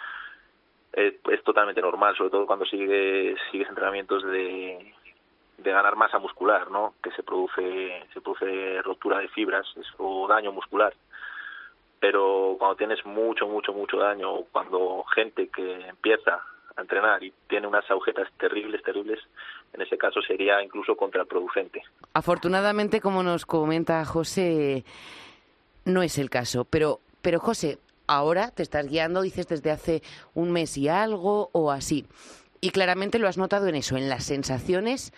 eh, 0.94 1.20
es 1.32 1.44
totalmente 1.44 1.82
normal, 1.82 2.16
sobre 2.18 2.32
todo 2.32 2.48
cuando 2.48 2.66
sigues, 2.66 3.38
sigues 3.52 3.70
entrenamientos 3.70 4.24
de, 4.24 4.94
de 5.58 5.72
ganar 5.72 5.96
masa 5.96 6.18
muscular, 6.18 6.72
¿no? 6.72 6.96
Que 7.04 7.12
se 7.12 7.24
produce 7.24 8.04
se 8.14 8.22
produce 8.22 8.82
rotura 8.82 9.20
de 9.20 9.28
fibras 9.28 9.68
o 9.98 10.28
daño 10.28 10.52
muscular. 10.52 10.94
Pero 12.00 12.56
cuando 12.58 12.78
tienes 12.78 13.06
mucho, 13.06 13.48
mucho, 13.48 13.74
mucho 13.74 13.98
daño, 13.98 14.44
cuando 14.52 15.04
gente 15.14 15.50
que 15.50 15.88
empieza 15.88 16.42
a 16.78 16.82
entrenar 16.82 17.24
y 17.24 17.34
tiene 17.50 17.68
unas 17.68 17.90
agujetas 17.90 18.28
terribles, 18.38 18.82
terribles, 18.84 19.20
en 19.74 19.82
ese 19.82 19.98
caso 19.98 20.22
sería 20.22 20.62
incluso 20.64 20.96
contraproducente. 20.96 21.82
Afortunadamente, 22.14 23.02
como 23.02 23.24
nos 23.24 23.46
comenta 23.46 24.04
José, 24.06 24.86
no 25.86 26.04
es 26.04 26.18
el 26.18 26.30
caso. 26.30 26.66
Pero, 26.66 27.00
pero 27.22 27.40
José, 27.40 27.80
ahora 28.08 28.52
te 28.52 28.64
estás 28.64 28.88
guiando, 28.88 29.22
dices, 29.22 29.48
desde 29.48 29.72
hace 29.72 30.02
un 30.34 30.52
mes 30.52 30.78
y 30.78 30.88
algo 30.88 31.50
o 31.52 31.72
así. 31.72 32.06
Y 32.62 32.70
claramente 32.72 33.20
lo 33.20 33.28
has 33.28 33.38
notado 33.38 33.68
en 33.68 33.76
eso, 33.76 33.98
en 33.98 34.10
las 34.10 34.24
sensaciones 34.24 35.14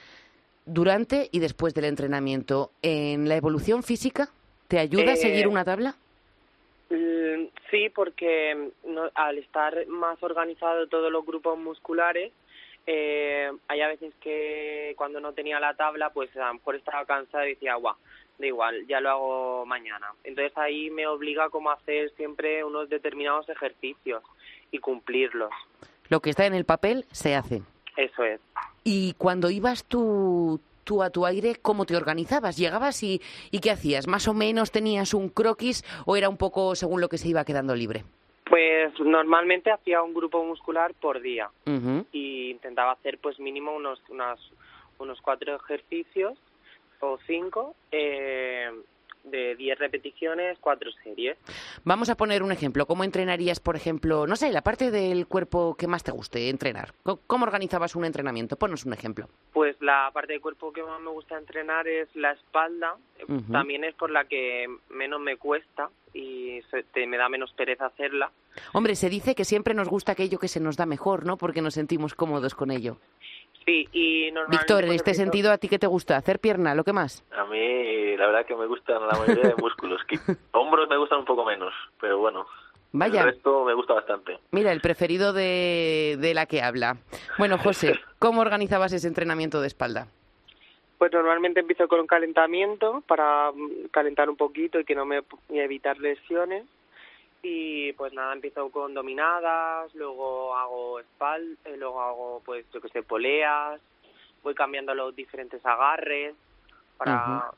durante 0.65 1.30
y 1.32 1.39
después 1.39 1.74
del 1.74 1.86
entrenamiento. 1.86 2.72
¿En 2.82 3.30
la 3.30 3.36
evolución 3.36 3.84
física 3.84 4.30
te 4.67 4.80
ayuda 4.80 5.13
a 5.13 5.15
seguir 5.15 5.45
Eh, 5.45 5.48
una 5.48 5.63
tabla? 5.63 5.95
Mm, 6.89 7.47
Sí, 7.69 7.89
porque 7.89 8.71
no- 8.84 9.12
al 9.13 9.38
estar 9.38 9.86
más 9.88 10.21
organizado 10.23 10.88
todos 10.88 11.12
los 11.12 11.23
grupos 11.25 11.58
musculares, 11.58 12.32
eh, 12.88 13.52
hay 13.67 13.82
a 13.82 13.88
veces 13.88 14.12
que 14.21 14.95
cuando 14.97 15.19
no 15.19 15.34
tenía 15.34 15.60
la 15.60 15.75
tabla, 15.75 16.10
pues 16.10 16.36
a 16.36 16.47
lo 16.47 16.56
mejor 16.56 16.75
estaba 16.75 17.06
cansada 17.06 17.45
y 17.45 17.54
decía, 17.54 17.75
guau, 17.75 17.95
da 18.39 18.47
igual, 18.47 18.88
ya 18.88 18.99
lo 19.02 19.10
hago 19.12 19.65
mañana. 19.67 20.08
Entonces 20.23 20.58
ahí 20.58 20.89
me 20.89 21.06
obliga 21.06 21.49
como 21.52 21.69
a 21.69 21.73
hacer 21.75 22.10
siempre 22.15 22.63
unos 22.63 22.89
determinados 22.89 23.47
ejercicios 23.49 24.23
y 24.71 24.80
cumplirlos. 24.80 25.52
Lo 26.10 26.21
que 26.21 26.32
está 26.32 26.47
en 26.47 26.56
el 26.56 26.65
papel 26.65 27.06
se 27.12 27.36
hace. 27.36 27.62
Eso 27.97 28.23
es. 28.23 28.41
Y 28.84 29.13
cuando 29.19 29.52
ibas 29.52 29.84
tú, 29.86 30.60
tú 30.89 31.04
a 31.04 31.12
tu 31.12 31.28
aire, 31.28 31.54
¿cómo 31.62 31.86
te 31.86 31.95
organizabas? 31.95 32.58
¿Llegabas 32.58 33.04
y, 33.04 33.21
y 33.52 33.60
qué 33.60 33.69
hacías? 33.69 34.08
¿Más 34.08 34.28
o 34.28 34.34
menos 34.34 34.71
tenías 34.71 35.13
un 35.13 35.30
croquis 35.30 35.84
o 36.08 36.15
era 36.17 36.28
un 36.30 36.38
poco 36.38 36.73
según 36.73 36.99
lo 36.99 37.10
que 37.10 37.19
se 37.19 37.28
iba 37.28 37.45
quedando 37.45 37.75
libre? 37.75 38.06
Pues 38.49 38.99
normalmente 38.99 39.69
hacía 39.69 40.02
un 40.02 40.15
grupo 40.15 40.43
muscular 40.43 40.95
por 40.99 41.21
día. 41.21 41.52
Ujú. 41.67 42.08
y 42.12 42.49
intentaba 42.49 42.93
hacer 42.93 43.19
pues 43.19 43.39
mínimo 43.39 43.75
unos 43.75 44.02
unas, 44.10 44.39
unos 44.97 45.21
cuatro 45.21 45.56
ejercicios 45.56 46.39
o 47.02 47.19
cinco 47.28 47.75
eh, 47.91 48.71
de 49.23 49.55
diez 49.55 49.77
repeticiones, 49.77 50.58
cuatro 50.60 50.89
series. 51.03 51.38
Vamos 51.84 52.10
a 52.10 52.15
poner 52.15 52.43
un 52.43 52.51
ejemplo. 52.51 52.86
¿Cómo 52.86 53.03
entrenarías, 53.03 53.60
por 53.60 53.75
ejemplo, 53.75 54.25
no 54.27 54.36
sé, 54.36 54.51
la 54.51 54.62
parte 54.62 54.91
del 54.91 55.27
cuerpo 55.27 55.75
que 55.75 55.88
más 55.88 56.03
te 56.03 56.12
guste 56.12 56.49
entrenar? 56.49 56.93
¿Cómo 57.27 57.45
organizabas 57.45 57.95
un 57.95 58.05
entrenamiento? 58.05 58.55
Ponos 58.55 58.86
un 58.86 58.93
ejemplo. 58.93 59.27
Pues 59.53 59.75
la 59.82 60.10
parte 60.13 60.34
del 60.34 60.41
cuerpo 60.41 60.71
que 60.73 60.84
más 60.84 60.99
me 61.01 61.10
gusta 61.10 61.38
entrenar 61.38 61.88
es 61.88 62.08
la 62.15 62.32
espalda. 62.32 62.95
También 63.51 63.84
es 63.84 63.93
por 63.95 64.10
la 64.12 64.25
que 64.25 64.67
menos 64.89 65.19
me 65.21 65.38
cuesta 65.38 65.89
y 66.13 66.62
se- 66.71 66.84
te- 66.84 67.05
me 67.05 67.17
da 67.17 67.29
menos 67.29 67.51
pereza 67.53 67.86
hacerla. 67.88 68.32
Hombre, 68.73 68.95
se 68.95 69.10
dice 69.10 69.36
que 69.36 69.45
siempre 69.45 69.73
nos 69.73 69.88
gusta 69.89 70.13
aquello 70.13 70.39
que 70.39 70.47
se 70.47 70.60
nos 70.60 70.75
da 70.77 70.86
mejor, 70.86 71.25
¿no? 71.25 71.38
Porque 71.38 71.62
nos 71.62 71.75
sentimos 71.75 72.15
cómodos 72.15 72.55
con 72.55 72.71
ello. 72.71 72.97
Sí, 73.69 73.88
y 73.93 74.32
normalmente... 74.32 74.58
Víctor, 74.58 74.84
en 74.86 74.91
este 74.93 75.13
sentido, 75.13 75.51
¿a 75.51 75.60
ti 75.60 75.67
qué 75.69 75.77
te 75.77 75.86
gusta? 75.86 76.17
¿Hacer 76.17 76.39
pierna? 76.39 76.73
¿Lo 76.73 76.84
que 76.84 76.91
más? 76.91 77.23
A 77.38 77.45
mí, 77.45 78.17
la 78.17 78.25
verdad 78.25 78.43
que 78.47 78.55
me 78.55 78.65
gustan 78.65 78.99
la 79.08 79.15
mayoría 79.15 79.49
de 79.49 79.55
músculos. 79.62 80.01
Que- 80.08 80.17
Hombros 80.53 80.89
me 80.89 80.97
gustan 80.97 81.19
un 81.19 81.25
poco 81.25 81.45
menos, 81.45 81.71
pero 82.01 82.17
bueno. 82.17 82.47
Vaya. 82.93 83.21
El 83.21 83.27
resto 83.34 83.65
me 83.65 83.75
gusta 83.75 83.93
bastante. 83.93 84.39
Mira, 84.49 84.71
el 84.71 84.82
preferido 84.82 85.34
de, 85.34 86.17
de 86.19 86.34
la 86.34 86.47
que 86.47 86.63
habla. 86.63 86.97
Bueno, 87.38 87.60
José, 87.60 87.99
¿cómo 88.17 88.41
organizabas 88.41 88.91
ese 88.91 89.08
entrenamiento 89.08 89.62
de 89.62 89.67
espalda? 89.67 90.08
Pues 90.97 91.13
normalmente 91.13 91.60
empiezo 91.60 91.88
con 91.88 91.99
un 91.99 92.08
calentamiento 92.08 93.03
para 93.08 93.51
calentar 93.91 94.32
un 94.32 94.36
poquito 94.36 94.79
y 94.79 94.84
que 94.84 94.95
no 94.95 95.05
me 95.05 95.21
y 95.49 95.60
evitar 95.60 95.99
lesiones. 95.99 96.65
Y 97.41 97.93
pues 97.93 98.12
nada, 98.13 98.34
empiezo 98.34 98.69
con 98.69 98.93
dominadas, 98.93 99.93
luego 99.95 100.56
hago 100.56 100.99
espalda, 100.99 101.69
luego 101.78 102.02
hago 102.02 102.41
pues 102.45 102.65
yo 102.73 102.82
que 102.82 102.89
sé, 102.89 103.02
poleas, 103.02 103.80
voy 104.43 104.54
cambiando 104.54 104.93
los 104.93 105.15
diferentes 105.15 105.65
agarres 105.65 106.36
para 106.97 107.52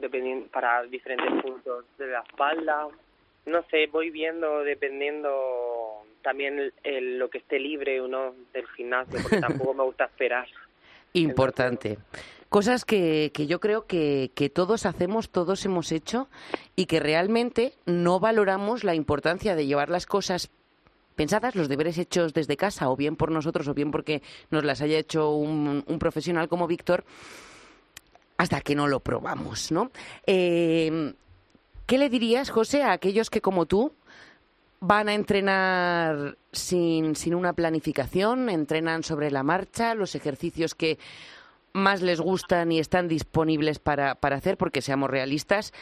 dependien- 0.00 0.48
para 0.48 0.82
diferentes 0.84 1.42
puntos 1.42 1.84
de 1.98 2.06
la 2.06 2.20
espalda. 2.20 2.88
No 3.44 3.62
sé, 3.70 3.86
voy 3.88 4.10
viendo 4.10 4.60
dependiendo 4.64 6.04
también 6.22 6.58
el- 6.58 6.74
el- 6.84 7.18
lo 7.18 7.28
que 7.28 7.38
esté 7.38 7.58
libre 7.58 8.00
o 8.00 8.08
no 8.08 8.34
del 8.52 8.66
gimnasio, 8.68 9.18
porque 9.22 9.40
tampoco 9.68 9.74
me 9.74 9.82
gusta 9.82 10.04
esperar. 10.04 10.48
Importante. 11.12 11.98
Cosas 12.52 12.84
que, 12.84 13.30
que 13.32 13.46
yo 13.46 13.60
creo 13.60 13.86
que, 13.86 14.30
que 14.34 14.50
todos 14.50 14.84
hacemos, 14.84 15.30
todos 15.30 15.64
hemos 15.64 15.90
hecho 15.90 16.28
y 16.76 16.84
que 16.84 17.00
realmente 17.00 17.72
no 17.86 18.20
valoramos 18.20 18.84
la 18.84 18.94
importancia 18.94 19.56
de 19.56 19.64
llevar 19.64 19.88
las 19.88 20.04
cosas 20.04 20.50
pensadas, 21.14 21.54
los 21.54 21.70
deberes 21.70 21.96
hechos 21.96 22.34
desde 22.34 22.58
casa, 22.58 22.90
o 22.90 22.96
bien 22.96 23.16
por 23.16 23.30
nosotros, 23.30 23.68
o 23.68 23.72
bien 23.72 23.90
porque 23.90 24.20
nos 24.50 24.64
las 24.64 24.82
haya 24.82 24.98
hecho 24.98 25.30
un, 25.30 25.82
un 25.86 25.98
profesional 25.98 26.50
como 26.50 26.66
Víctor, 26.66 27.04
hasta 28.36 28.60
que 28.60 28.74
no 28.74 28.86
lo 28.86 29.00
probamos, 29.00 29.72
¿no? 29.72 29.90
Eh, 30.26 31.14
¿Qué 31.86 31.96
le 31.96 32.10
dirías, 32.10 32.50
José, 32.50 32.82
a 32.82 32.92
aquellos 32.92 33.30
que 33.30 33.40
como 33.40 33.64
tú 33.64 33.94
van 34.78 35.08
a 35.08 35.14
entrenar 35.14 36.36
sin, 36.52 37.16
sin 37.16 37.34
una 37.34 37.54
planificación, 37.54 38.50
entrenan 38.50 39.04
sobre 39.04 39.30
la 39.30 39.42
marcha, 39.42 39.94
los 39.94 40.14
ejercicios 40.14 40.74
que 40.74 40.98
más 41.72 42.02
les 42.02 42.20
gustan 42.20 42.72
y 42.72 42.78
están 42.78 43.08
disponibles 43.08 43.78
para, 43.78 44.14
para 44.14 44.36
hacer, 44.36 44.56
porque 44.56 44.82
seamos 44.82 45.10
realistas, 45.10 45.72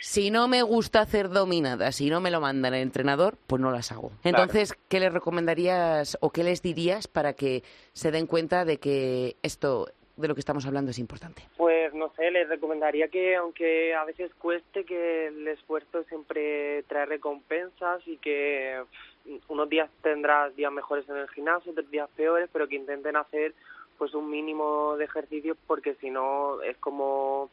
si 0.00 0.30
no 0.30 0.46
me 0.48 0.62
gusta 0.62 1.00
hacer 1.00 1.28
dominadas, 1.28 1.96
si 1.96 2.10
no 2.10 2.20
me 2.20 2.30
lo 2.30 2.40
mandan 2.40 2.74
el 2.74 2.82
entrenador, 2.82 3.36
pues 3.46 3.60
no 3.60 3.70
las 3.70 3.90
hago. 3.90 4.12
Entonces, 4.24 4.74
¿qué 4.88 5.00
les 5.00 5.12
recomendarías 5.12 6.16
o 6.20 6.30
qué 6.30 6.44
les 6.44 6.62
dirías 6.62 7.08
para 7.08 7.32
que 7.32 7.62
se 7.92 8.10
den 8.10 8.26
cuenta 8.26 8.64
de 8.64 8.78
que 8.78 9.36
esto 9.42 9.88
de 10.16 10.28
lo 10.28 10.34
que 10.34 10.40
estamos 10.40 10.66
hablando 10.66 10.90
es 10.90 10.98
importante? 10.98 11.42
Pues 11.56 11.94
no 11.94 12.12
sé, 12.14 12.30
les 12.30 12.48
recomendaría 12.48 13.08
que 13.08 13.36
aunque 13.36 13.94
a 13.94 14.04
veces 14.04 14.32
cueste, 14.34 14.84
que 14.84 15.28
el 15.28 15.46
esfuerzo 15.48 16.04
siempre 16.04 16.82
trae 16.84 17.06
recompensas 17.06 18.06
y 18.06 18.16
que 18.18 18.82
pff, 18.90 19.18
unos 19.48 19.68
días 19.68 19.90
tendrás 20.02 20.54
días 20.56 20.72
mejores 20.72 21.08
en 21.08 21.16
el 21.16 21.28
gimnasio, 21.28 21.72
otros 21.72 21.90
días 21.90 22.08
peores, 22.16 22.48
pero 22.52 22.68
que 22.68 22.76
intenten 22.76 23.16
hacer 23.16 23.54
pues 23.98 24.14
un 24.14 24.30
mínimo 24.30 24.96
de 24.96 25.04
ejercicio 25.04 25.56
porque 25.66 25.94
si 25.96 26.10
no 26.10 26.62
es 26.62 26.76
como 26.78 27.50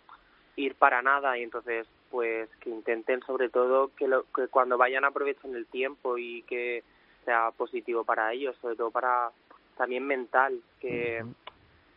ir 0.55 0.75
para 0.75 1.01
nada 1.01 1.37
y 1.37 1.43
entonces 1.43 1.87
pues 2.09 2.49
que 2.61 2.69
intenten 2.69 3.21
sobre 3.21 3.49
todo 3.49 3.91
que, 3.97 4.07
lo, 4.07 4.23
que 4.33 4.47
cuando 4.47 4.77
vayan 4.77 5.03
aprovechen 5.03 5.55
el 5.55 5.65
tiempo 5.65 6.17
y 6.17 6.43
que 6.43 6.83
sea 7.25 7.51
positivo 7.51 8.03
para 8.03 8.31
ellos, 8.31 8.55
sobre 8.61 8.75
todo 8.75 8.91
para 8.91 9.31
también 9.77 10.05
mental, 10.05 10.61
que 10.79 11.25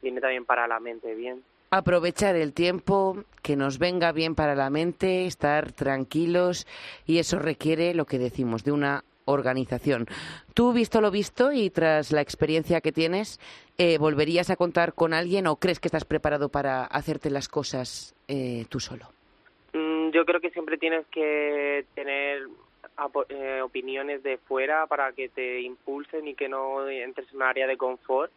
viene 0.02 0.20
también 0.20 0.44
para 0.44 0.66
la 0.66 0.80
mente 0.80 1.14
bien. 1.14 1.44
Aprovechar 1.70 2.34
el 2.34 2.54
tiempo, 2.54 3.18
que 3.42 3.54
nos 3.54 3.78
venga 3.78 4.10
bien 4.12 4.34
para 4.34 4.54
la 4.54 4.70
mente, 4.70 5.26
estar 5.26 5.70
tranquilos 5.72 6.66
y 7.06 7.18
eso 7.18 7.38
requiere 7.38 7.94
lo 7.94 8.06
que 8.06 8.18
decimos, 8.18 8.64
de 8.64 8.72
una 8.72 9.04
organización. 9.28 10.06
Tú, 10.54 10.72
visto 10.72 11.00
lo 11.00 11.10
visto 11.10 11.52
y 11.52 11.70
tras 11.70 12.12
la 12.12 12.20
experiencia 12.20 12.80
que 12.80 12.92
tienes, 12.92 13.38
eh, 13.76 13.98
¿volverías 13.98 14.50
a 14.50 14.56
contar 14.56 14.94
con 14.94 15.12
alguien 15.12 15.46
o 15.46 15.56
crees 15.56 15.80
que 15.80 15.88
estás 15.88 16.04
preparado 16.04 16.48
para 16.48 16.84
hacerte 16.84 17.30
las 17.30 17.48
cosas 17.48 18.14
eh, 18.26 18.64
tú 18.68 18.80
solo? 18.80 19.06
Mm, 19.72 20.10
Yo 20.10 20.24
creo 20.24 20.40
que 20.40 20.50
siempre 20.50 20.78
tienes 20.78 21.06
que 21.08 21.84
tener 21.94 22.48
eh, 23.28 23.60
opiniones 23.62 24.22
de 24.22 24.38
fuera 24.38 24.86
para 24.86 25.12
que 25.12 25.28
te 25.28 25.60
impulsen 25.60 26.26
y 26.26 26.34
que 26.34 26.48
no 26.48 26.88
entres 26.88 27.28
en 27.30 27.36
un 27.36 27.42
área 27.42 27.66
de 27.66 27.76
confort. 27.76 28.32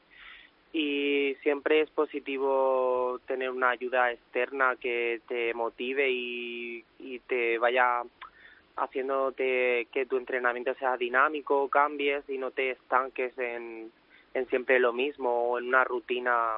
Y 0.74 1.36
siempre 1.42 1.82
es 1.82 1.90
positivo 1.90 3.20
tener 3.28 3.50
una 3.50 3.72
ayuda 3.72 4.12
externa 4.12 4.78
que 4.80 5.20
te 5.28 5.54
motive 5.54 6.10
y, 6.10 6.86
y 7.00 7.20
te 7.20 7.58
vaya 7.58 8.04
haciéndote 8.76 9.88
que 9.92 10.06
tu 10.06 10.18
entrenamiento 10.18 10.74
sea 10.76 10.98
dinámico, 10.98 11.70
cambies 11.70 12.28
y 12.30 12.38
no 12.38 12.52
te 12.52 12.72
estanques 12.72 13.38
en, 13.38 13.92
en 14.34 14.48
siempre 14.50 14.80
lo 14.80 14.94
mismo 14.94 15.30
o 15.30 15.60
en 15.60 15.68
una 15.68 15.84
rutina 15.84 16.54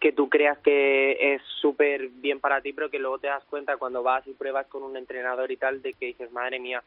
que 0.00 0.12
tú 0.12 0.28
creas 0.28 0.58
que 0.58 1.34
es 1.34 1.42
súper 1.60 2.08
bien 2.08 2.40
para 2.40 2.60
ti, 2.60 2.72
pero 2.72 2.90
que 2.90 2.98
luego 2.98 3.18
te 3.18 3.28
das 3.28 3.44
cuenta 3.44 3.76
cuando 3.76 4.02
vas 4.02 4.26
y 4.26 4.32
pruebas 4.32 4.66
con 4.66 4.82
un 4.82 4.96
entrenador 4.96 5.50
y 5.50 5.56
tal 5.56 5.80
de 5.80 5.94
que 5.94 6.06
dices, 6.06 6.30
madre 6.30 6.60
mía, 6.60 6.82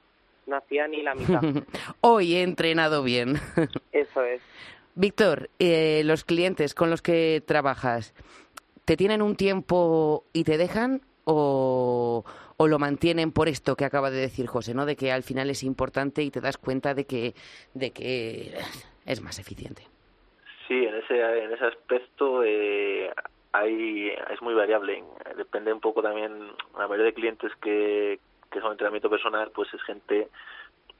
no 0.46 0.56
hacía 0.56 0.88
ni 0.88 1.02
la 1.02 1.16
mitad. 1.16 1.42
Hoy 2.02 2.36
he 2.36 2.44
entrenado 2.44 3.04
bien. 3.04 3.40
Eso 3.92 4.24
es. 4.24 4.42
Víctor, 4.96 5.50
eh, 5.60 6.02
los 6.06 6.24
clientes 6.24 6.74
con 6.74 6.90
los 6.90 7.02
que 7.02 7.44
trabajas, 7.46 8.14
¿te 8.86 8.98
tienen 8.98 9.22
un 9.22 9.36
tiempo 9.36 10.24
y 10.34 10.44
te 10.44 10.58
dejan 10.58 11.02
o, 11.24 12.24
o 12.58 12.68
lo 12.68 12.80
mantienen 12.80 13.32
por 13.32 13.48
esto 13.48 13.76
que 13.76 13.86
acaba 13.86 14.10
de 14.10 14.20
decir 14.20 14.48
José, 14.48 14.74
¿no? 14.74 14.86
De 14.86 14.96
que 14.96 15.12
al 15.12 15.24
final 15.24 15.50
es 15.50 15.64
importante 15.64 16.24
y 16.24 16.32
te 16.32 16.42
das 16.42 16.58
cuenta 16.58 16.96
de 16.96 17.06
que, 17.06 17.34
de 17.76 17.92
que 17.92 18.58
es 19.06 19.22
más 19.22 19.40
eficiente. 19.40 19.84
Sí, 20.68 20.86
en 20.86 20.96
ese, 20.96 21.44
en 21.44 21.54
ese 21.54 21.66
aspecto 21.66 22.44
eh, 22.44 23.12
hay, 23.54 24.10
es 24.32 24.42
muy 24.42 24.56
variable. 24.56 25.04
Depende 25.38 25.72
un 25.72 25.80
poco 25.80 26.02
también, 26.02 26.34
la 26.74 26.88
mayoría 26.88 27.06
de 27.06 27.14
clientes 27.14 27.52
que, 27.62 28.20
que 28.52 28.60
son 28.60 28.72
entrenamiento 28.72 29.10
personal, 29.10 29.52
pues 29.54 29.72
es 29.74 29.82
gente 29.84 30.28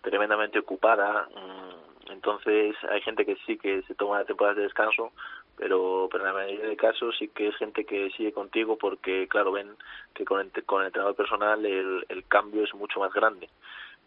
tremendamente 0.02 0.60
ocupada. 0.60 1.28
mm, 1.36 2.12
Entonces 2.12 2.76
hay 2.90 3.02
gente 3.02 3.26
que 3.26 3.36
sí 3.48 3.58
que 3.58 3.82
se 3.82 3.96
toma 3.96 4.24
temporadas 4.26 4.58
de 4.58 4.64
descanso, 4.64 5.12
pero, 5.58 6.08
pero 6.12 6.24
en 6.24 6.30
la 6.30 6.40
mayoría 6.40 6.68
de 6.68 6.78
casos 6.78 7.16
sí 7.18 7.30
que 7.30 7.48
es 7.48 7.56
gente 7.58 7.84
que 7.84 8.10
sigue 8.12 8.32
contigo 8.32 8.78
porque, 8.78 9.28
claro, 9.28 9.52
ven 9.52 9.70
que 10.14 10.24
con 10.24 10.40
el, 10.40 10.52
con 10.66 10.82
el 10.82 10.88
entrenador 10.88 11.16
personal 11.16 11.66
el, 11.66 12.06
el 12.08 12.26
cambio 12.28 12.64
es 12.64 12.74
mucho 12.76 13.00
más 13.00 13.12
grande. 13.12 13.50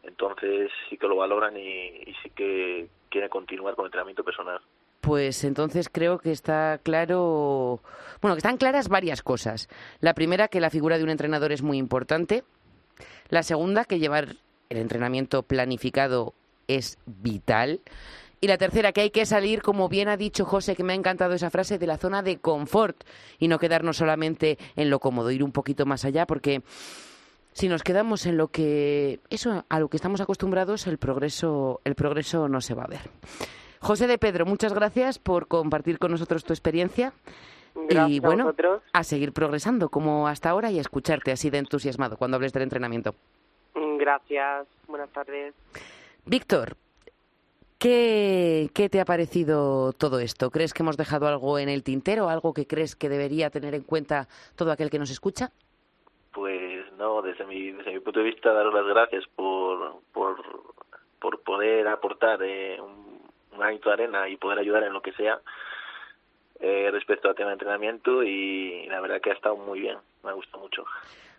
Entonces 0.03 0.71
sí 0.89 0.97
que 0.97 1.09
lo 1.09 1.17
valoran 1.17 1.57
y, 1.57 1.89
y 2.07 2.15
sí 2.23 2.31
que 2.31 2.89
quieren 3.11 3.29
continuar 3.29 3.75
con 3.75 3.85
el 3.85 3.89
entrenamiento 3.89 4.25
personal. 4.25 4.61
Pues 5.01 5.45
entonces 5.45 5.89
creo 5.89 6.19
que 6.19 6.31
está 6.31 6.79
claro, 6.83 7.81
bueno, 8.21 8.35
que 8.35 8.41
están 8.41 8.59
claras 8.59 8.89
varias 8.89 9.23
cosas. 9.23 9.69
La 10.01 10.15
primera, 10.15 10.49
que 10.49 10.61
la 10.61 10.71
figura 10.71 10.99
de 10.99 11.05
un 11.05 11.11
entrenador 11.11 11.53
es 11.53 11.63
muy 11.63 11.79
importante. 11.79 12.45
La 13.29 13.43
segunda, 13.43 13.85
que 13.87 13.99
llevar 13.99 14.37
el 14.69 14.79
entrenamiento 14.79 15.43
planificado 15.43 16.35
es 16.69 16.99
vital. 17.07 17.81
Y 18.41 18.47
la 18.47 18.57
tercera, 18.57 18.93
que 18.93 19.03
hay 19.03 19.11
que 19.11 19.27
salir, 19.27 19.61
como 19.61 19.89
bien 19.89 20.09
ha 20.09 20.17
dicho 20.17 20.47
José, 20.47 20.75
que 20.75 20.83
me 20.83 20.95
ha 20.95 20.97
encantado 20.97 21.35
esa 21.35 21.51
frase, 21.51 21.79
de 21.79 21.87
la 21.87 21.99
zona 21.99 22.23
de 22.23 22.39
confort 22.39 23.05
y 23.39 23.49
no 23.49 23.59
quedarnos 23.59 23.99
solamente 23.99 24.59
en 24.77 24.89
lo 24.89 24.99
cómodo, 24.99 25.31
ir 25.31 25.45
un 25.45 25.53
poquito 25.53 25.85
más 25.85 26.07
allá, 26.07 26.27
porque 26.27 26.63
si 27.53 27.69
nos 27.69 27.83
quedamos 27.83 28.25
en 28.25 28.39
lo 28.39 28.49
que 28.49 29.21
eso 29.29 29.65
a 29.69 29.79
lo 29.79 29.89
que 29.89 29.97
estamos 29.97 30.23
acostumbrados, 30.23 30.87
el 30.87 30.97
progreso, 30.97 31.81
el 31.85 31.95
progreso 31.95 32.49
no 32.49 32.63
se 32.63 32.75
va 32.75 32.85
a 32.85 32.89
ver. 32.89 33.11
José 33.81 34.07
de 34.07 34.17
Pedro, 34.19 34.47
muchas 34.47 34.73
gracias 34.73 35.19
por 35.19 35.47
compartir 35.47 35.99
con 35.99 36.11
nosotros 36.11 36.45
tu 36.45 36.53
experiencia. 36.53 37.13
Gracias 37.75 38.11
y 38.11 38.19
a 38.19 38.21
bueno, 38.21 38.45
vosotros. 38.45 38.83
a 38.93 39.05
seguir 39.05 39.33
progresando 39.33 39.91
como 39.91 40.29
hasta 40.29 40.51
ahora 40.51 40.71
y 40.71 40.79
a 40.79 40.81
escucharte 40.81 41.31
así 41.31 41.51
de 41.51 41.59
entusiasmado 41.59 42.17
cuando 42.17 42.37
hables 42.37 42.53
del 42.53 42.63
entrenamiento. 42.63 43.15
Gracias. 43.75 44.67
Buenas 44.89 45.11
tardes. 45.11 45.55
Víctor, 46.25 46.77
¿qué, 47.81 48.71
¿qué 48.73 48.89
te 48.89 49.01
ha 49.01 49.05
parecido 49.05 49.93
todo 49.93 50.21
esto? 50.21 50.51
¿Crees 50.51 50.73
que 50.73 50.85
hemos 50.85 50.97
dejado 50.97 51.27
algo 51.27 51.59
en 51.59 51.69
el 51.69 51.83
tintero, 51.83 52.29
algo 52.29 52.55
que 52.55 52.67
crees 52.67 52.95
que 52.95 53.09
debería 53.09 53.51
tener 53.51 53.75
en 53.75 53.83
cuenta 53.83 54.29
todo 54.55 54.71
aquel 54.71 54.91
que 54.91 55.01
nos 55.01 55.11
escucha? 55.11 55.51
Pues 56.33 56.93
no, 56.93 57.23
desde 57.23 57.45
mi, 57.47 57.73
desde 57.73 57.93
mi 57.93 58.01
punto 58.01 58.21
de 58.21 58.27
vista, 58.27 58.53
daros 58.53 58.73
las 58.73 58.87
gracias 58.87 59.25
por, 59.35 60.03
por, 60.13 60.37
por 61.19 61.41
poder 61.41 61.89
aportar 61.89 62.41
eh, 62.43 62.79
un, 62.81 63.11
granito 63.59 63.89
de 63.89 63.95
arena 63.95 64.29
y 64.29 64.37
poder 64.37 64.59
ayudar 64.59 64.85
en 64.85 64.93
lo 64.93 65.03
que 65.03 65.13
sea 65.13 65.41
eh, 66.61 66.89
respecto 66.93 67.29
al 67.29 67.35
tema 67.35 67.49
de 67.49 67.55
entrenamiento 67.55 68.23
y 68.23 68.87
la 68.87 69.01
verdad 69.01 69.21
que 69.21 69.31
ha 69.31 69.35
estado 69.35 69.57
muy 69.57 69.81
bien, 69.81 69.99
me 70.23 70.31
ha 70.31 70.35
gustado 70.35 70.63
mucho. 70.63 70.85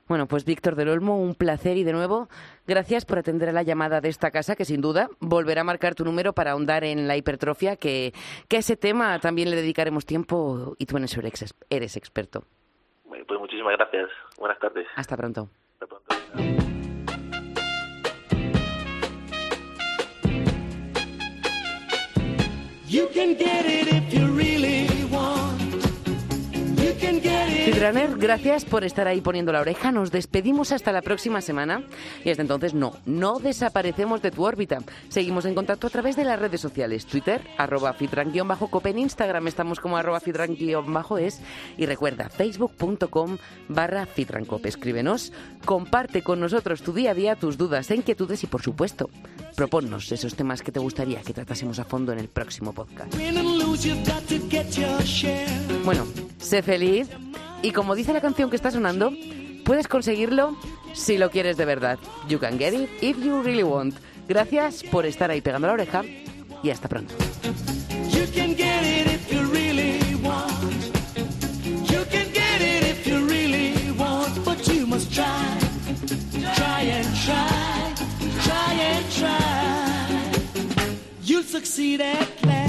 Bueno, 0.07 0.27
pues 0.27 0.43
Víctor 0.43 0.75
del 0.75 0.89
Olmo, 0.89 1.17
un 1.21 1.35
placer 1.35 1.77
y 1.77 1.83
de 1.83 1.93
nuevo, 1.93 2.27
gracias 2.67 3.05
por 3.05 3.17
atender 3.17 3.47
a 3.49 3.53
la 3.53 3.63
llamada 3.63 4.01
de 4.01 4.09
esta 4.09 4.29
casa, 4.31 4.55
que 4.55 4.65
sin 4.65 4.81
duda 4.81 5.09
volverá 5.19 5.61
a 5.61 5.63
marcar 5.63 5.95
tu 5.95 6.03
número 6.03 6.33
para 6.33 6.51
ahondar 6.51 6.83
en 6.83 7.07
la 7.07 7.15
hipertrofia, 7.15 7.77
que, 7.77 8.13
que 8.49 8.57
a 8.57 8.59
ese 8.59 8.75
tema 8.75 9.19
también 9.19 9.49
le 9.49 9.55
dedicaremos 9.55 10.05
tiempo 10.05 10.75
y 10.77 10.85
tú 10.85 10.97
en 10.97 11.05
eso 11.05 11.19
eres, 11.21 11.55
eres 11.69 11.95
experto. 11.95 12.43
Bueno, 13.05 13.23
Pues 13.25 13.39
muchísimas 13.39 13.77
gracias, 13.77 14.09
buenas 14.37 14.59
tardes. 14.59 14.85
Hasta 14.95 15.15
pronto. 15.15 15.49
Hasta 15.79 15.87
pronto. 15.87 16.15
You 22.87 23.07
can 23.13 23.35
get 23.35 23.65
it 23.65 23.87
if 23.87 24.13
you 24.13 24.27
really 24.35 24.79
want. 24.79 24.80
Fitrunner, 27.19 28.17
gracias 28.17 28.63
por 28.63 28.85
estar 28.85 29.07
ahí 29.07 29.19
poniendo 29.19 29.51
la 29.51 29.59
oreja. 29.59 29.91
Nos 29.91 30.11
despedimos 30.11 30.71
hasta 30.71 30.91
la 30.91 31.01
próxima 31.01 31.41
semana. 31.41 31.83
Y 32.23 32.29
hasta 32.29 32.41
entonces, 32.41 32.73
no, 32.73 32.93
no 33.05 33.39
desaparecemos 33.39 34.21
de 34.21 34.31
tu 34.31 34.45
órbita. 34.45 34.79
Seguimos 35.09 35.45
en 35.45 35.53
contacto 35.53 35.87
a 35.87 35.89
través 35.89 36.15
de 36.15 36.23
las 36.23 36.39
redes 36.39 36.61
sociales. 36.61 37.05
Twitter, 37.05 37.41
arroba 37.57 37.93
fitran-cope. 37.93 38.91
En 38.91 38.99
Instagram 38.99 39.47
estamos 39.47 39.79
como 39.79 39.97
arroba 39.97 40.21
fitran-es. 40.21 41.41
Y 41.77 41.85
recuerda, 41.85 42.29
facebook.com 42.29 43.37
barra 43.67 44.05
fitrancope. 44.05 44.69
Escríbenos, 44.69 45.33
comparte 45.65 46.21
con 46.21 46.39
nosotros 46.39 46.81
tu 46.81 46.93
día 46.93 47.11
a 47.11 47.13
día, 47.13 47.35
tus 47.35 47.57
dudas 47.57 47.91
e 47.91 47.95
inquietudes 47.95 48.43
y, 48.43 48.47
por 48.47 48.61
supuesto, 48.61 49.09
proponnos 49.55 50.11
esos 50.11 50.35
temas 50.35 50.61
que 50.61 50.71
te 50.71 50.79
gustaría 50.79 51.21
que 51.21 51.33
tratásemos 51.33 51.79
a 51.79 51.83
fondo 51.83 52.13
en 52.13 52.19
el 52.19 52.29
próximo 52.29 52.73
podcast. 52.73 53.13
Bueno, 55.83 56.05
sé 56.41 56.61
feliz 56.61 57.07
y 57.61 57.71
como 57.71 57.95
dice 57.95 58.13
la 58.13 58.21
canción 58.21 58.49
que 58.49 58.55
está 58.55 58.71
sonando, 58.71 59.13
puedes 59.63 59.87
conseguirlo 59.87 60.57
si 60.93 61.17
lo 61.17 61.29
quieres 61.29 61.57
de 61.57 61.65
verdad. 61.65 61.99
You 62.27 62.39
can 62.39 62.57
get 62.57 62.73
it 62.73 62.89
if 63.01 63.17
you 63.23 63.41
really 63.41 63.63
want. 63.63 63.95
Gracias 64.27 64.83
por 64.83 65.05
estar 65.05 65.31
ahí 65.31 65.41
pegando 65.41 65.67
la 65.67 65.73
oreja 65.73 66.03
y 66.63 66.69
hasta 66.69 66.89
pronto. 66.89 67.13
Succeed 81.51 81.99
at 81.99 82.60